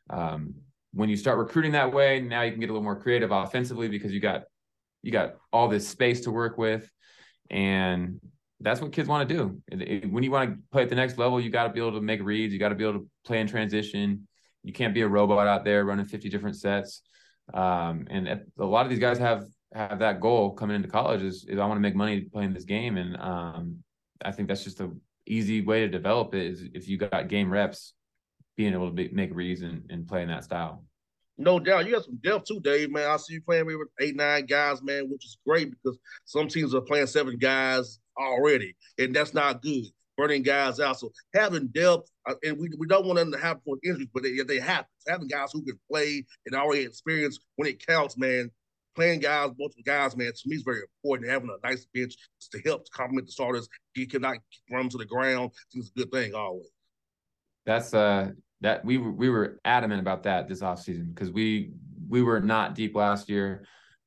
um, 0.10 0.54
when 0.94 1.10
you 1.10 1.18
start 1.18 1.40
recruiting 1.40 1.72
that 1.72 1.92
way, 1.92 2.20
now 2.20 2.44
you 2.44 2.52
can 2.52 2.60
get 2.60 2.70
a 2.70 2.74
little 2.74 2.84
more 2.84 3.00
creative 3.00 3.32
offensively 3.32 3.88
because 3.88 4.12
you 4.12 4.20
got 4.20 4.44
you 5.02 5.12
got 5.12 5.36
all 5.52 5.68
this 5.68 5.88
space 5.88 6.22
to 6.22 6.32
work 6.32 6.60
with, 6.60 6.88
and 7.50 8.20
that's 8.60 8.80
what 8.80 8.92
kids 8.92 9.10
want 9.10 9.28
to 9.28 9.36
do. 9.36 10.08
When 10.10 10.24
you 10.24 10.30
want 10.30 10.52
to 10.52 10.58
play 10.72 10.84
at 10.84 10.90
the 10.90 10.96
next 10.96 11.18
level, 11.18 11.42
you 11.42 11.50
got 11.50 11.64
to 11.64 11.74
be 11.74 11.80
able 11.80 11.94
to 11.94 12.02
make 12.02 12.22
reads. 12.22 12.54
You 12.54 12.60
got 12.60 12.70
to 12.70 12.76
be 12.76 12.84
able 12.84 13.00
to 13.00 13.10
play 13.26 13.40
in 13.40 13.48
transition. 13.48 14.28
You 14.64 14.74
can't 14.74 14.94
be 14.94 15.02
a 15.02 15.08
robot 15.08 15.48
out 15.48 15.64
there 15.64 15.86
running 15.86 16.06
50 16.06 16.30
different 16.30 16.56
sets. 16.56 17.02
Um, 17.54 18.08
and 18.10 18.28
a 18.28 18.66
lot 18.66 18.86
of 18.86 18.90
these 18.90 19.00
guys 19.00 19.18
have 19.18 19.46
have 19.74 20.00
that 20.00 20.20
goal 20.20 20.52
coming 20.52 20.76
into 20.76 20.90
college 20.90 21.22
is, 21.22 21.46
is 21.48 21.58
I 21.58 21.66
want 21.66 21.78
to 21.78 21.82
make 21.82 21.96
money 21.96 22.22
playing 22.22 22.54
this 22.54 22.66
game. 22.66 22.98
And 22.98 23.16
um, 23.18 23.78
I 24.24 24.32
think 24.32 24.48
that's 24.48 24.64
just 24.64 24.82
a 24.82 24.92
easy 25.26 25.62
way 25.62 25.82
to 25.82 25.88
develop 25.88 26.34
it 26.36 26.46
is 26.46 26.64
if 26.74 26.88
you 26.88 26.98
got 26.98 27.30
game 27.30 27.50
reps, 27.50 27.94
being 28.58 28.74
able 28.74 28.88
to 28.88 28.94
be, 28.94 29.10
make 29.14 29.34
reads 29.34 29.62
and, 29.62 29.84
and 29.90 30.08
play 30.08 30.24
in 30.24 30.28
that 30.28 30.44
style. 30.44 30.84
No 31.38 31.60
doubt. 31.60 31.86
You 31.86 31.94
got 31.94 32.04
some 32.04 32.20
depth 32.22 32.46
too, 32.46 32.60
Dave, 32.60 32.92
man. 32.92 33.10
I 33.10 33.18
see 33.18 33.34
you 33.36 33.42
playing 33.42 33.66
with 33.66 33.88
eight, 34.00 34.16
nine 34.16 34.46
guys, 34.46 34.84
man, 34.84 35.10
which 35.10 35.26
is 35.26 35.38
great 35.48 35.72
because 35.72 35.98
some 36.26 36.48
teams 36.48 36.76
are 36.76 36.82
playing 36.82 37.08
seven 37.08 37.38
guys 37.38 38.00
already, 38.18 38.76
and 39.00 39.16
that's 39.16 39.34
not 39.34 39.62
good. 39.62 39.86
Burning 40.22 40.44
guys 40.44 40.80
out. 40.80 41.00
So 41.00 41.12
having 41.34 41.66
depth, 41.70 42.12
uh, 42.30 42.36
and 42.44 42.56
we, 42.56 42.70
we 42.78 42.86
don't 42.86 43.08
want 43.08 43.18
them 43.18 43.32
to 43.32 43.40
have 43.40 43.58
injuries, 43.84 44.08
but 44.14 44.22
they, 44.22 44.38
they 44.48 44.60
happen. 44.60 44.86
Having 45.08 45.30
guys 45.30 45.50
who 45.52 45.64
can 45.64 45.80
play 45.90 46.24
and 46.46 46.56
already 46.56 46.82
experience 46.82 47.40
when 47.56 47.68
it 47.68 47.84
counts, 47.84 48.20
man, 48.20 48.52
playing 48.96 49.22
guys, 49.22 49.50
multiple 49.58 49.82
guys, 49.84 50.16
man, 50.16 50.32
to 50.32 50.42
me 50.46 50.58
is 50.58 50.62
very 50.62 50.82
important. 50.82 51.28
Having 51.28 51.50
a 51.50 51.68
nice 51.68 51.88
bench 51.92 52.14
to 52.52 52.62
help 52.64 52.86
to 52.86 52.92
complement 52.92 53.26
the 53.26 53.32
starters. 53.32 53.68
You 53.96 54.06
cannot 54.06 54.38
run 54.70 54.90
to 54.90 54.98
the 55.00 55.06
ground. 55.06 55.54
It's 55.74 55.90
a 55.90 56.00
good 56.00 56.12
thing 56.12 56.36
always. 56.36 56.70
That's 57.66 57.96
uh 57.96 58.30
that 58.62 58.86
we 58.86 59.00
we 59.00 59.32
were 59.32 59.60
adamant 59.66 60.02
about 60.02 60.22
that 60.24 60.48
this 60.48 60.62
offseason 60.62 61.16
because 61.16 61.32
we 61.32 61.72
we 62.08 62.22
were 62.22 62.40
not 62.40 62.76
deep 62.76 62.96
last 62.96 63.28
year. 63.28 63.66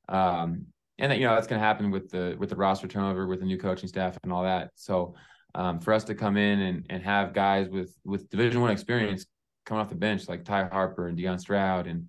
Um 0.09 0.66
and 0.99 1.11
that, 1.11 1.18
you 1.18 1.26
know 1.26 1.35
that's 1.35 1.49
going 1.49 1.61
to 1.61 1.66
happen 1.66 1.90
with 1.90 2.09
the 2.09 2.37
with 2.38 2.50
the 2.50 2.56
roster 2.56 2.87
turnover 2.87 3.26
with 3.26 3.40
the 3.40 3.47
new 3.47 3.59
coaching 3.59 3.88
staff 3.88 4.16
and 4.23 4.33
all 4.33 4.44
that. 4.44 4.71
So 4.76 5.16
um, 5.54 5.80
for 5.80 5.92
us 5.92 6.04
to 6.04 6.14
come 6.14 6.37
in 6.37 6.61
and, 6.61 6.87
and 6.90 7.02
have 7.02 7.32
guys 7.32 7.68
with 7.68 7.94
with 8.04 8.28
Division 8.30 8.61
One 8.61 8.70
experience 8.70 9.26
coming 9.64 9.80
off 9.80 9.88
the 9.88 9.94
bench 9.94 10.28
like 10.28 10.44
Ty 10.44 10.68
Harper 10.68 11.08
and 11.08 11.16
Dion 11.16 11.38
Stroud 11.38 11.87
and 11.87 12.06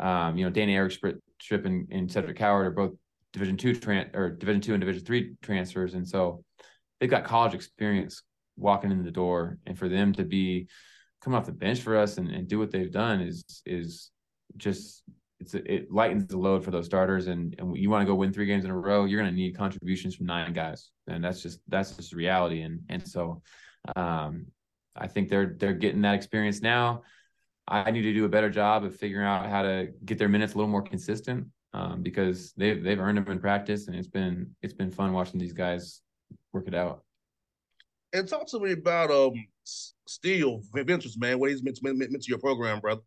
um, 0.00 0.36
you 0.36 0.44
know 0.44 0.50
Dane 0.50 0.68
Erikstrup 0.68 1.20
and, 1.50 1.88
and 1.90 2.10
Cedric 2.10 2.36
Coward 2.36 2.66
are 2.66 2.70
both 2.70 2.92
Division 3.32 3.56
two 3.56 3.72
tran- 3.72 4.14
or 4.14 4.30
Division 4.30 4.60
two 4.60 4.74
and 4.74 4.80
Division 4.80 5.04
three 5.04 5.34
transfers, 5.42 5.94
and 5.94 6.08
so 6.08 6.44
they've 7.00 7.10
got 7.10 7.24
college 7.24 7.54
experience 7.54 8.22
walking 8.56 8.92
in 8.92 9.04
the 9.04 9.10
door, 9.10 9.58
and 9.66 9.78
for 9.78 9.88
them 9.88 10.12
to 10.12 10.24
be 10.24 10.68
coming 11.20 11.38
off 11.38 11.46
the 11.46 11.52
bench 11.52 11.80
for 11.80 11.96
us 11.96 12.18
and, 12.18 12.30
and 12.30 12.48
do 12.48 12.58
what 12.58 12.70
they've 12.70 12.92
done 12.92 13.20
is 13.20 13.44
is 13.66 14.10
just 14.56 15.02
it's 15.44 15.54
it 15.54 15.90
lightens 15.90 16.26
the 16.26 16.38
load 16.38 16.64
for 16.64 16.70
those 16.70 16.86
starters 16.86 17.26
and 17.26 17.54
and 17.58 17.76
you 17.76 17.90
want 17.90 18.02
to 18.02 18.06
go 18.06 18.14
win 18.14 18.32
three 18.32 18.46
games 18.46 18.64
in 18.64 18.70
a 18.70 18.76
row 18.76 19.04
you're 19.04 19.20
going 19.20 19.30
to 19.30 19.36
need 19.36 19.56
contributions 19.56 20.14
from 20.14 20.26
nine 20.26 20.52
guys 20.52 20.90
and 21.06 21.22
that's 21.22 21.42
just 21.42 21.60
that's 21.68 21.92
just 21.92 22.12
reality 22.12 22.62
and 22.62 22.80
and 22.88 23.06
so 23.06 23.42
um 23.96 24.46
i 24.96 25.06
think 25.06 25.28
they're 25.28 25.54
they're 25.58 25.74
getting 25.74 26.02
that 26.02 26.14
experience 26.14 26.60
now 26.62 27.02
I 27.66 27.90
need 27.90 28.02
to 28.02 28.12
do 28.12 28.24
a 28.24 28.28
better 28.28 28.50
job 28.50 28.84
of 28.84 28.94
figuring 28.94 29.26
out 29.26 29.46
how 29.46 29.62
to 29.62 29.88
get 30.04 30.18
their 30.18 30.28
minutes 30.28 30.52
a 30.52 30.56
little 30.56 30.70
more 30.70 30.82
consistent 30.82 31.46
um, 31.72 32.02
because 32.02 32.52
they've 32.56 32.82
they've 32.82 32.98
earned 32.98 33.18
them 33.18 33.30
in 33.30 33.38
practice, 33.38 33.88
and 33.88 33.96
it's 33.96 34.08
been 34.08 34.54
it's 34.62 34.74
been 34.74 34.90
fun 34.90 35.12
watching 35.12 35.40
these 35.40 35.52
guys 35.52 36.02
work 36.52 36.68
it 36.68 36.74
out. 36.74 37.02
And 38.12 38.28
talk 38.28 38.46
to 38.48 38.60
me 38.60 38.72
about 38.72 39.10
um 39.10 39.32
Steele 40.06 40.60
Venters, 40.74 41.18
man. 41.18 41.38
What 41.38 41.50
he's 41.50 41.62
meant 41.62 41.76
to, 41.76 41.94
meant 41.94 42.10
to 42.10 42.28
your 42.28 42.38
program, 42.38 42.80
brother. 42.80 43.00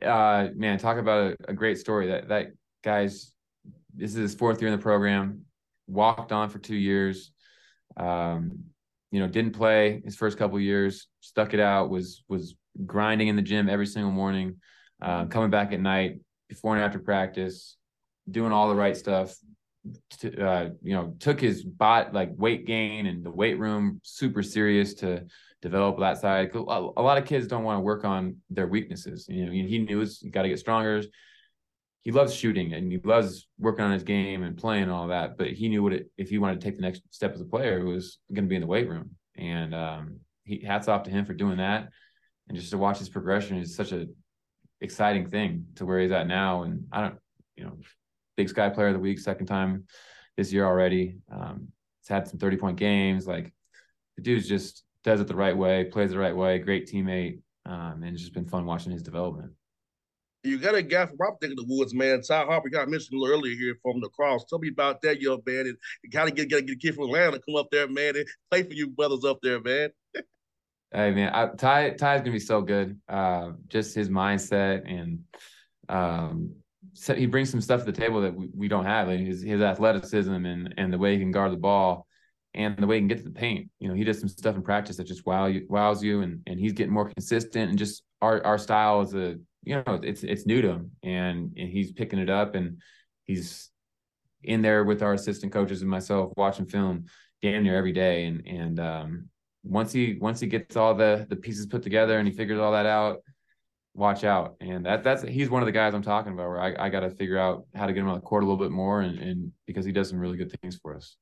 Uh, 0.00 0.48
man, 0.54 0.78
talk 0.78 0.98
about 0.98 1.32
a, 1.32 1.50
a 1.50 1.52
great 1.52 1.78
story. 1.78 2.08
That 2.08 2.28
that 2.28 2.52
guy's 2.82 3.32
this 3.94 4.12
is 4.12 4.16
his 4.16 4.34
fourth 4.34 4.60
year 4.60 4.70
in 4.70 4.76
the 4.76 4.82
program. 4.82 5.42
Walked 5.86 6.32
on 6.32 6.48
for 6.48 6.58
two 6.58 6.76
years. 6.76 7.32
Um, 7.96 8.64
you 9.10 9.20
know, 9.20 9.26
didn't 9.26 9.52
play 9.52 10.00
his 10.04 10.16
first 10.16 10.38
couple 10.38 10.58
years. 10.60 11.08
Stuck 11.20 11.54
it 11.54 11.60
out. 11.60 11.90
Was 11.90 12.22
was 12.28 12.54
grinding 12.86 13.28
in 13.28 13.36
the 13.36 13.42
gym 13.42 13.68
every 13.68 13.86
single 13.86 14.12
morning, 14.12 14.56
uh, 15.02 15.26
coming 15.26 15.50
back 15.50 15.72
at 15.72 15.80
night 15.80 16.20
before 16.48 16.76
and 16.76 16.84
after 16.84 16.98
practice, 16.98 17.76
doing 18.30 18.52
all 18.52 18.68
the 18.68 18.74
right 18.74 18.96
stuff. 18.96 19.34
To, 20.18 20.46
uh, 20.46 20.68
you 20.82 20.94
know, 20.94 21.14
took 21.20 21.40
his 21.40 21.64
bot 21.64 22.12
like 22.12 22.30
weight 22.36 22.66
gain 22.66 23.06
and 23.06 23.24
the 23.24 23.30
weight 23.30 23.58
room 23.58 24.00
super 24.02 24.42
serious 24.42 24.92
to 24.94 25.24
develop 25.62 25.98
that 25.98 26.18
side. 26.18 26.50
A 26.54 26.58
lot 26.58 27.18
of 27.18 27.26
kids 27.26 27.46
don't 27.46 27.64
want 27.64 27.78
to 27.78 27.82
work 27.82 28.04
on 28.04 28.36
their 28.48 28.66
weaknesses. 28.66 29.26
You 29.28 29.46
know, 29.46 29.52
he 29.52 29.78
knew 29.78 30.00
he's 30.00 30.22
got 30.22 30.42
to 30.42 30.48
get 30.48 30.58
stronger. 30.58 31.02
He 32.02 32.12
loves 32.12 32.34
shooting 32.34 32.72
and 32.72 32.90
he 32.90 32.98
loves 32.98 33.46
working 33.58 33.84
on 33.84 33.92
his 33.92 34.04
game 34.04 34.42
and 34.42 34.56
playing 34.56 34.84
and 34.84 34.92
all 34.92 35.08
that. 35.08 35.36
But 35.36 35.48
he 35.48 35.68
knew 35.68 35.82
what 35.82 35.92
it, 35.92 36.10
if 36.16 36.30
he 36.30 36.38
wanted 36.38 36.60
to 36.60 36.66
take 36.66 36.76
the 36.76 36.82
next 36.82 37.02
step 37.10 37.34
as 37.34 37.40
a 37.42 37.44
player, 37.44 37.78
it 37.78 37.84
was 37.84 38.18
going 38.32 38.44
to 38.44 38.48
be 38.48 38.54
in 38.54 38.62
the 38.62 38.66
weight 38.66 38.88
room. 38.88 39.10
And 39.36 39.74
um, 39.74 40.20
he 40.44 40.64
hats 40.64 40.88
off 40.88 41.02
to 41.04 41.10
him 41.10 41.26
for 41.26 41.34
doing 41.34 41.58
that 41.58 41.90
and 42.50 42.58
just 42.58 42.72
to 42.72 42.78
watch 42.78 42.98
his 42.98 43.08
progression 43.08 43.58
is 43.58 43.76
such 43.76 43.92
a 43.92 44.06
exciting 44.80 45.28
thing 45.28 45.66
to 45.76 45.86
where 45.86 46.00
he's 46.00 46.10
at 46.10 46.26
now. 46.26 46.64
And 46.64 46.84
I 46.90 47.00
don't, 47.00 47.18
you 47.54 47.64
know, 47.64 47.78
Big 48.36 48.48
Sky 48.48 48.68
Player 48.70 48.88
of 48.88 48.94
the 48.94 48.98
Week, 48.98 49.20
second 49.20 49.46
time 49.46 49.84
this 50.36 50.52
year 50.52 50.66
already. 50.66 51.18
Um, 51.30 51.68
he's 52.00 52.08
had 52.08 52.26
some 52.26 52.40
thirty 52.40 52.56
point 52.56 52.76
games. 52.76 53.24
Like 53.24 53.52
the 54.16 54.22
dude's 54.22 54.48
just 54.48 54.82
does 55.04 55.20
it 55.20 55.28
the 55.28 55.36
right 55.36 55.56
way, 55.56 55.84
plays 55.84 56.10
the 56.10 56.18
right 56.18 56.34
way, 56.34 56.58
great 56.58 56.86
teammate, 56.86 57.40
um, 57.66 58.02
and 58.02 58.12
it's 58.12 58.20
just 58.20 58.34
been 58.34 58.48
fun 58.48 58.66
watching 58.66 58.92
his 58.92 59.02
development. 59.02 59.52
You 60.42 60.58
got 60.58 60.74
a 60.74 60.82
guy 60.82 61.04
from 61.04 61.18
neck 61.18 61.50
of 61.50 61.56
the 61.56 61.66
woods, 61.68 61.92
man. 61.92 62.22
Ty 62.22 62.44
Harper 62.44 62.70
got 62.70 62.88
mentioned 62.88 63.18
a 63.18 63.20
little 63.20 63.36
earlier 63.36 63.54
here 63.54 63.76
from 63.82 64.00
the 64.00 64.08
cross. 64.08 64.44
Tell 64.48 64.58
me 64.58 64.68
about 64.68 65.02
that 65.02 65.20
young 65.20 65.42
man 65.46 65.66
and 65.66 65.76
of 66.28 66.34
get, 66.34 66.48
get, 66.48 66.66
get 66.66 66.76
a 66.76 66.78
kid 66.78 66.94
from 66.94 67.04
Atlanta 67.04 67.40
come 67.46 67.56
up 67.56 67.68
there, 67.70 67.88
man, 67.88 68.16
and 68.16 68.26
play 68.50 68.62
for 68.62 68.72
you 68.72 68.88
brothers 68.88 69.24
up 69.24 69.38
there, 69.42 69.60
man. 69.60 69.90
Hey 70.92 71.12
man, 71.12 71.32
I, 71.32 71.46
Ty 71.46 71.90
Ty's 71.90 72.18
gonna 72.18 72.32
be 72.32 72.40
so 72.40 72.62
good. 72.62 72.98
Uh, 73.08 73.52
just 73.68 73.94
his 73.94 74.08
mindset 74.08 74.92
and 74.92 75.20
um, 75.88 76.52
so 76.94 77.14
he 77.14 77.26
brings 77.26 77.48
some 77.48 77.60
stuff 77.60 77.84
to 77.84 77.92
the 77.92 78.00
table 78.00 78.22
that 78.22 78.34
we, 78.34 78.48
we 78.52 78.66
don't 78.66 78.84
have. 78.84 79.06
Like 79.06 79.20
his 79.20 79.40
his 79.40 79.60
athleticism 79.60 80.32
and 80.32 80.74
and 80.76 80.92
the 80.92 80.98
way 80.98 81.12
he 81.12 81.20
can 81.20 81.30
guard 81.30 81.52
the 81.52 81.58
ball 81.58 82.08
and 82.54 82.76
the 82.76 82.86
way 82.86 82.96
he 82.96 83.00
can 83.00 83.08
get 83.08 83.18
to 83.18 83.24
the 83.24 83.30
paint. 83.30 83.70
You 83.78 83.88
know, 83.88 83.94
he 83.94 84.04
does 84.04 84.18
some 84.18 84.28
stuff 84.28 84.56
in 84.56 84.62
practice 84.62 84.96
that 84.96 85.04
just 85.04 85.26
wow 85.26 85.46
you 85.46 85.66
wows 85.68 86.02
you 86.02 86.22
and 86.22 86.42
and 86.46 86.58
he's 86.58 86.72
getting 86.72 86.92
more 86.92 87.08
consistent 87.08 87.70
and 87.70 87.78
just 87.78 88.02
our 88.20 88.44
our 88.44 88.58
style 88.58 89.00
is 89.02 89.14
a 89.14 89.36
you 89.62 89.76
know 89.76 90.00
it's 90.02 90.22
it's 90.22 90.46
new 90.46 90.62
to 90.62 90.68
him 90.68 90.90
and 91.02 91.52
and 91.56 91.68
he's 91.68 91.92
picking 91.92 92.18
it 92.18 92.30
up 92.30 92.54
and 92.54 92.78
he's 93.26 93.70
in 94.42 94.62
there 94.62 94.84
with 94.84 95.02
our 95.02 95.12
assistant 95.12 95.52
coaches 95.52 95.82
and 95.82 95.90
myself 95.90 96.32
watching 96.36 96.64
film 96.64 97.04
damn 97.42 97.62
near 97.62 97.76
every 97.76 97.92
day 97.92 98.24
and 98.24 98.46
and 98.46 98.80
um 98.80 99.28
once 99.62 99.92
he 99.92 100.16
once 100.20 100.40
he 100.40 100.46
gets 100.46 100.76
all 100.76 100.94
the 100.94 101.26
the 101.28 101.36
pieces 101.36 101.66
put 101.66 101.82
together 101.82 102.18
and 102.18 102.26
he 102.26 102.34
figures 102.34 102.58
all 102.58 102.72
that 102.72 102.86
out, 102.86 103.18
watch 103.94 104.24
out. 104.24 104.56
And 104.60 104.86
that 104.86 105.04
that's 105.04 105.22
he's 105.22 105.50
one 105.50 105.62
of 105.62 105.66
the 105.66 105.72
guys 105.72 105.94
I'm 105.94 106.02
talking 106.02 106.32
about 106.32 106.48
where 106.48 106.60
I, 106.60 106.86
I 106.86 106.88
got 106.88 107.00
to 107.00 107.10
figure 107.10 107.38
out 107.38 107.66
how 107.74 107.86
to 107.86 107.92
get 107.92 108.00
him 108.00 108.08
on 108.08 108.14
the 108.14 108.20
court 108.20 108.42
a 108.42 108.46
little 108.46 108.62
bit 108.62 108.70
more 108.70 109.02
and 109.02 109.18
and 109.18 109.52
because 109.66 109.84
he 109.84 109.92
does 109.92 110.08
some 110.08 110.18
really 110.18 110.36
good 110.36 110.54
things 110.60 110.78
for 110.80 110.94
us. 110.94 111.16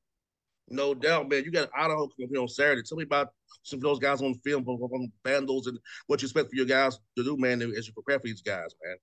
No 0.69 0.93
doubt, 0.93 1.29
man. 1.29 1.43
You 1.43 1.51
got 1.51 1.69
Idaho 1.75 2.07
coming 2.07 2.29
here 2.31 2.41
on 2.41 2.47
Saturday. 2.47 2.83
Tell 2.83 2.97
me 2.97 3.03
about 3.03 3.29
some 3.63 3.77
of 3.77 3.83
those 3.83 3.99
guys 3.99 4.21
on 4.21 4.35
film 4.35 4.63
from 4.63 5.11
Vandals 5.25 5.67
and 5.67 5.79
what 6.07 6.21
you 6.21 6.27
expect 6.27 6.49
for 6.49 6.55
your 6.55 6.65
guys 6.65 6.99
to 7.17 7.23
do, 7.23 7.37
man, 7.37 7.61
as 7.61 7.87
you 7.87 7.93
prepare 7.93 8.19
for 8.19 8.27
these 8.27 8.41
guys, 8.41 8.73
man. 8.83 8.97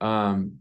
Um, 0.00 0.58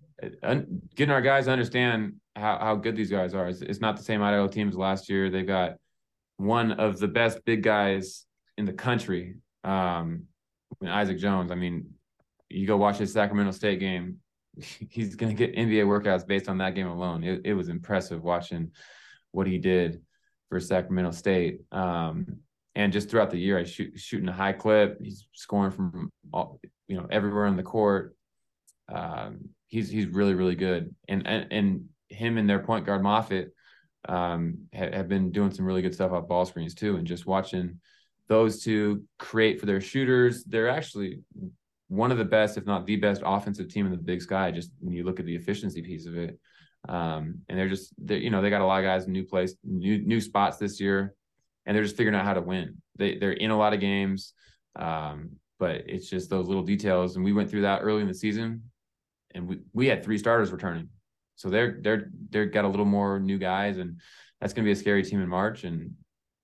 getting 0.95 1.11
our 1.11 1.21
guys 1.21 1.45
to 1.45 1.51
understand 1.51 2.15
how, 2.35 2.57
how 2.59 2.75
good 2.75 2.95
these 2.95 3.09
guys 3.09 3.33
are. 3.33 3.47
It's, 3.49 3.61
it's 3.61 3.81
not 3.81 3.97
the 3.97 4.03
same 4.03 4.21
Idaho 4.21 4.47
teams 4.47 4.75
last 4.75 5.09
year. 5.09 5.29
They've 5.29 5.45
got 5.45 5.73
one 6.37 6.73
of 6.73 6.99
the 6.99 7.07
best 7.07 7.43
big 7.45 7.63
guys 7.63 8.25
in 8.57 8.65
the 8.65 8.73
country. 8.73 9.35
Um, 9.63 10.23
Isaac 10.85 11.17
Jones. 11.17 11.51
I 11.51 11.55
mean, 11.55 11.93
you 12.49 12.67
go 12.67 12.77
watch 12.77 12.97
his 12.97 13.13
Sacramento 13.13 13.51
State 13.51 13.79
game. 13.79 14.17
He's 14.89 15.15
going 15.15 15.35
to 15.35 15.47
get 15.47 15.55
NBA 15.55 15.85
workouts 15.85 16.25
based 16.25 16.49
on 16.49 16.59
that 16.59 16.75
game 16.75 16.87
alone. 16.87 17.23
It, 17.23 17.41
it 17.45 17.53
was 17.53 17.69
impressive 17.69 18.23
watching 18.23 18.71
what 19.33 19.47
he 19.47 19.57
did 19.57 20.01
for 20.47 20.59
Sacramento 20.59 21.11
State. 21.11 21.61
Um, 21.71 22.37
and 22.75 22.93
just 22.93 23.09
throughout 23.09 23.31
the 23.31 23.39
year, 23.39 23.59
I 23.59 23.65
shoot 23.65 23.99
shooting 23.99 24.29
a 24.29 24.33
high 24.33 24.53
clip. 24.53 24.99
He's 25.01 25.27
scoring 25.33 25.71
from 25.71 26.09
all, 26.31 26.59
you 26.87 26.95
know 26.95 27.07
everywhere 27.11 27.45
on 27.45 27.57
the 27.57 27.63
court. 27.63 28.15
Um, 28.91 29.49
he's 29.67 29.89
he's 29.89 30.07
really 30.07 30.33
really 30.33 30.55
good. 30.55 30.95
And 31.07 31.27
and 31.27 31.51
and 31.51 31.85
him 32.09 32.37
and 32.37 32.49
their 32.49 32.59
point 32.59 32.85
guard 32.85 33.03
Moffitt 33.03 33.53
um, 34.07 34.67
ha- 34.73 34.91
have 34.91 35.07
been 35.07 35.31
doing 35.31 35.51
some 35.51 35.65
really 35.65 35.81
good 35.81 35.93
stuff 35.93 36.11
off 36.11 36.27
ball 36.27 36.45
screens 36.45 36.73
too, 36.73 36.95
and 36.95 37.05
just 37.05 37.25
watching 37.25 37.79
those 38.27 38.63
two 38.63 39.03
create 39.19 39.59
for 39.59 39.65
their 39.65 39.81
shooters. 39.81 40.43
They're 40.43 40.69
actually 40.69 41.21
one 41.89 42.11
of 42.11 42.17
the 42.17 42.25
best, 42.25 42.57
if 42.57 42.65
not 42.65 42.85
the 42.85 42.95
best, 42.95 43.21
offensive 43.23 43.67
team 43.67 43.85
in 43.85 43.91
the 43.91 43.97
Big 43.97 44.21
Sky. 44.21 44.51
Just 44.51 44.71
when 44.79 44.93
you 44.93 45.03
look 45.03 45.19
at 45.19 45.25
the 45.25 45.35
efficiency 45.35 45.81
piece 45.81 46.07
of 46.07 46.17
it, 46.17 46.39
um, 46.89 47.41
and 47.47 47.57
they're 47.57 47.69
just 47.69 47.93
they 47.97 48.17
you 48.17 48.29
know 48.29 48.41
they 48.41 48.49
got 48.49 48.61
a 48.61 48.65
lot 48.65 48.79
of 48.79 48.85
guys 48.85 49.05
in 49.05 49.13
new 49.13 49.25
place, 49.25 49.55
new 49.63 49.99
new 49.99 50.21
spots 50.21 50.57
this 50.57 50.79
year, 50.79 51.13
and 51.65 51.75
they're 51.75 51.83
just 51.83 51.97
figuring 51.97 52.17
out 52.17 52.25
how 52.25 52.33
to 52.33 52.41
win. 52.41 52.81
They 52.97 53.17
they're 53.17 53.31
in 53.31 53.51
a 53.51 53.57
lot 53.57 53.73
of 53.73 53.79
games. 53.79 54.33
Um, 54.75 55.37
but 55.59 55.83
it's 55.87 56.09
just 56.09 56.29
those 56.29 56.47
little 56.47 56.63
details. 56.63 57.15
And 57.15 57.23
we 57.23 57.31
went 57.31 57.49
through 57.49 57.61
that 57.61 57.83
early 57.83 58.01
in 58.01 58.07
the 58.07 58.13
season, 58.13 58.63
and 59.33 59.47
we 59.47 59.59
we 59.71 59.87
had 59.87 60.03
three 60.03 60.17
starters 60.17 60.51
returning, 60.51 60.89
so 61.35 61.49
they're 61.49 61.77
they're 61.81 62.09
they're 62.29 62.45
got 62.45 62.65
a 62.65 62.67
little 62.67 62.85
more 62.85 63.19
new 63.19 63.37
guys, 63.37 63.77
and 63.77 64.01
that's 64.41 64.53
going 64.53 64.65
to 64.65 64.67
be 64.67 64.73
a 64.73 64.75
scary 64.75 65.03
team 65.03 65.21
in 65.21 65.29
March, 65.29 65.63
and 65.63 65.93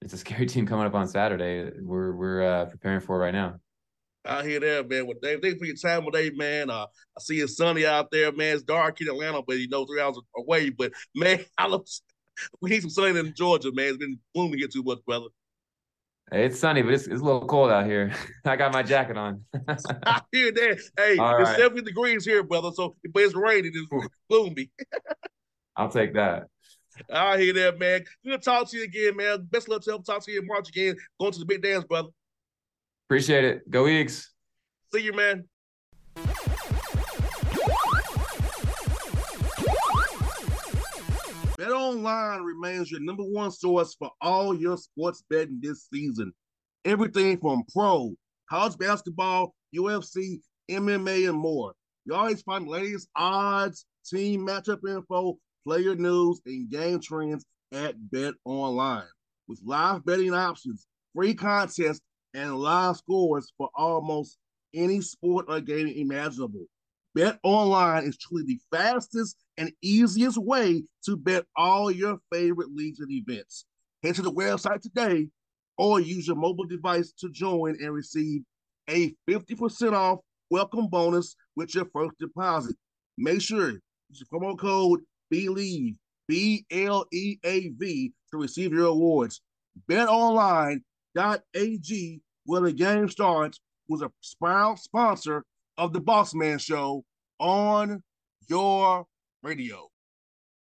it's 0.01 0.13
a 0.13 0.17
scary 0.17 0.45
team 0.53 0.65
coming 0.65 0.85
up 0.85 0.95
on 0.95 1.07
Saturday. 1.07 1.69
We're 1.81 2.13
we're 2.13 2.43
uh, 2.43 2.65
preparing 2.65 3.01
for 3.01 3.19
right 3.19 3.33
now. 3.33 3.59
I 4.25 4.43
hear 4.43 4.59
that, 4.59 4.89
man. 4.89 5.07
With 5.07 5.21
Dave, 5.21 5.41
thanks 5.41 5.59
for 5.59 5.65
your 5.65 5.75
time 5.75 6.03
today, 6.05 6.29
man. 6.35 6.69
Uh, 6.69 6.85
I 6.85 7.21
see 7.21 7.39
it's 7.39 7.55
sunny 7.55 7.85
out 7.85 8.11
there, 8.11 8.31
man. 8.31 8.55
It's 8.55 8.63
dark 8.63 8.99
in 9.01 9.07
Atlanta, 9.07 9.41
but 9.41 9.57
you 9.57 9.69
know, 9.69 9.85
three 9.85 10.01
hours 10.01 10.19
away. 10.37 10.69
But 10.69 10.91
man, 11.15 11.39
I 11.57 11.67
love, 11.67 11.87
we 12.61 12.69
need 12.69 12.81
some 12.81 12.89
sun 12.89 13.15
in 13.15 13.33
Georgia, 13.33 13.71
man. 13.73 13.87
It's 13.87 13.97
been 13.97 14.19
gloomy 14.35 14.57
here 14.57 14.67
too 14.67 14.83
much, 14.83 14.99
brother. 15.05 15.27
It's 16.31 16.59
sunny, 16.59 16.83
but 16.83 16.93
it's, 16.93 17.07
it's 17.07 17.21
a 17.21 17.23
little 17.23 17.47
cold 17.47 17.71
out 17.71 17.85
here. 17.85 18.13
I 18.45 18.55
got 18.55 18.71
my 18.71 18.83
jacket 18.83 19.17
on. 19.17 19.43
I 19.67 20.21
hear 20.31 20.51
that. 20.51 20.79
Hey, 20.95 21.17
All 21.17 21.37
it's 21.37 21.49
right. 21.49 21.57
70 21.57 21.81
degrees 21.81 22.23
here, 22.23 22.43
brother. 22.43 22.71
So, 22.73 22.95
but 23.11 23.23
it's 23.23 23.35
raining. 23.35 23.71
It's 23.73 24.07
gloomy. 24.29 24.69
I'll 25.75 25.89
take 25.89 26.13
that. 26.13 26.43
I 27.11 27.39
hear 27.39 27.53
that, 27.53 27.79
man. 27.79 28.03
Good 28.23 28.31
to 28.31 28.37
talk 28.37 28.69
to 28.69 28.77
you 28.77 28.83
again, 28.83 29.15
man. 29.15 29.47
Best 29.49 29.69
luck 29.69 29.81
to 29.83 29.91
help 29.91 30.05
talk 30.05 30.23
to 30.25 30.31
you 30.31 30.41
in 30.41 30.47
March 30.47 30.69
again. 30.69 30.97
Going 31.19 31.31
to 31.31 31.39
the 31.39 31.45
big 31.45 31.63
dance, 31.63 31.85
brother. 31.85 32.09
Appreciate 33.09 33.43
it. 33.43 33.71
Go 33.71 33.87
Eagles. 33.87 34.29
See 34.93 35.01
you, 35.01 35.13
man. 35.13 35.43
Bet 41.57 41.71
Online 41.71 42.43
remains 42.43 42.91
your 42.91 42.99
number 43.01 43.23
one 43.23 43.49
source 43.49 43.95
for 43.97 44.11
all 44.21 44.55
your 44.55 44.77
sports 44.77 45.23
betting 45.27 45.59
this 45.59 45.87
season. 45.91 46.31
Everything 46.85 47.39
from 47.39 47.63
pro, 47.73 48.13
college 48.47 48.77
basketball, 48.77 49.55
UFC, 49.75 50.39
MMA, 50.69 51.29
and 51.29 51.39
more. 51.39 51.73
You 52.05 52.13
always 52.13 52.43
find 52.43 52.67
the 52.67 52.69
latest 52.69 53.09
odds, 53.15 53.87
team 54.05 54.45
matchup 54.45 54.87
info, 54.87 55.39
player 55.65 55.95
news, 55.95 56.41
and 56.45 56.69
game 56.69 56.99
trends 56.99 57.43
at 57.71 57.95
Bet 58.11 58.35
Online. 58.45 59.09
With 59.47 59.61
live 59.65 60.05
betting 60.05 60.35
options, 60.35 60.85
free 61.15 61.33
contests, 61.33 62.01
and 62.33 62.55
live 62.55 62.97
scores 62.97 63.51
for 63.57 63.69
almost 63.75 64.37
any 64.73 65.01
sport 65.01 65.45
or 65.47 65.59
game 65.59 65.87
imaginable. 65.87 66.65
Bet 67.15 67.39
Online 67.43 68.03
is 68.03 68.17
truly 68.17 68.43
the 68.45 68.59
fastest 68.71 69.35
and 69.57 69.71
easiest 69.81 70.37
way 70.37 70.83
to 71.03 71.17
bet 71.17 71.45
all 71.55 71.89
your 71.91 72.19
favorite 72.31 72.69
leagues 72.73 72.99
and 72.99 73.11
events. 73.11 73.65
Head 74.03 74.15
to 74.15 74.21
the 74.21 74.31
website 74.31 74.81
today 74.81 75.27
or 75.77 75.99
use 75.99 76.27
your 76.27 76.35
mobile 76.35 76.65
device 76.65 77.11
to 77.19 77.29
join 77.29 77.75
and 77.81 77.93
receive 77.93 78.41
a 78.89 79.13
50% 79.29 79.93
off 79.93 80.19
welcome 80.49 80.87
bonus 80.87 81.35
with 81.55 81.73
your 81.73 81.85
first 81.93 82.17
deposit. 82.19 82.75
Make 83.17 83.41
sure 83.41 83.71
use 83.71 83.79
the 84.19 84.25
promo 84.31 84.57
code 84.57 85.01
BLEAV, 85.33 85.95
B 86.27 86.65
L 86.71 87.05
E 87.11 87.37
A 87.43 87.69
V, 87.69 88.13
to 88.31 88.37
receive 88.37 88.71
your 88.71 88.87
awards. 88.87 89.41
BetOnline.ag, 91.17 92.21
where 92.45 92.61
the 92.61 92.73
game 92.73 93.09
starts, 93.09 93.59
was 93.87 94.01
a 94.01 94.11
proud 94.39 94.79
sponsor 94.79 95.43
of 95.77 95.93
the 95.93 95.99
Boss 95.99 96.33
Man 96.33 96.59
Show 96.59 97.03
on 97.39 98.03
your 98.47 99.05
radio. 99.43 99.87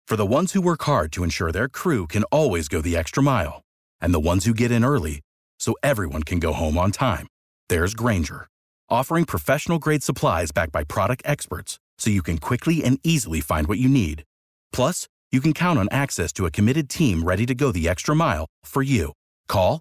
For 0.07 0.17
the 0.17 0.26
ones 0.26 0.52
who 0.52 0.62
work 0.62 0.83
hard 0.83 1.12
to 1.12 1.25
ensure 1.25 1.52
their 1.52 1.69
crew 1.69 2.07
can 2.07 2.25
always 2.25 2.69
go 2.69 2.81
the 2.81 2.97
extra 2.97 3.23
mile, 3.23 3.62
and 4.00 4.14
the 4.14 4.21
ones 4.21 4.45
who 4.45 4.55
get 4.55 4.73
in 4.73 4.85
early 4.85 5.21
so 5.61 5.75
everyone 5.83 6.23
can 6.23 6.38
go 6.38 6.52
home 6.52 6.78
on 6.78 6.93
time, 6.93 7.26
there's 7.69 7.95
Grainger, 7.95 8.47
offering 8.88 9.25
professional 9.25 9.78
grade 9.78 10.02
supplies 10.02 10.50
backed 10.50 10.73
by 10.73 10.85
product 10.85 11.23
experts 11.25 11.78
so 11.99 12.11
you 12.11 12.23
can 12.23 12.38
quickly 12.38 12.83
and 12.83 12.99
easily 13.02 13.40
find 13.40 13.67
what 13.67 13.78
you 13.78 13.88
need. 13.88 14.25
Plus, 14.73 15.09
you 15.31 15.40
can 15.40 15.52
count 15.52 15.78
on 15.78 15.88
access 15.90 16.32
to 16.32 16.47
a 16.47 16.50
committed 16.50 16.89
team 16.89 17.23
ready 17.23 17.45
to 17.45 17.54
go 17.54 17.71
the 17.71 17.89
extra 17.89 18.15
mile 18.15 18.47
for 18.65 18.82
you. 18.82 19.13
Call, 19.49 19.80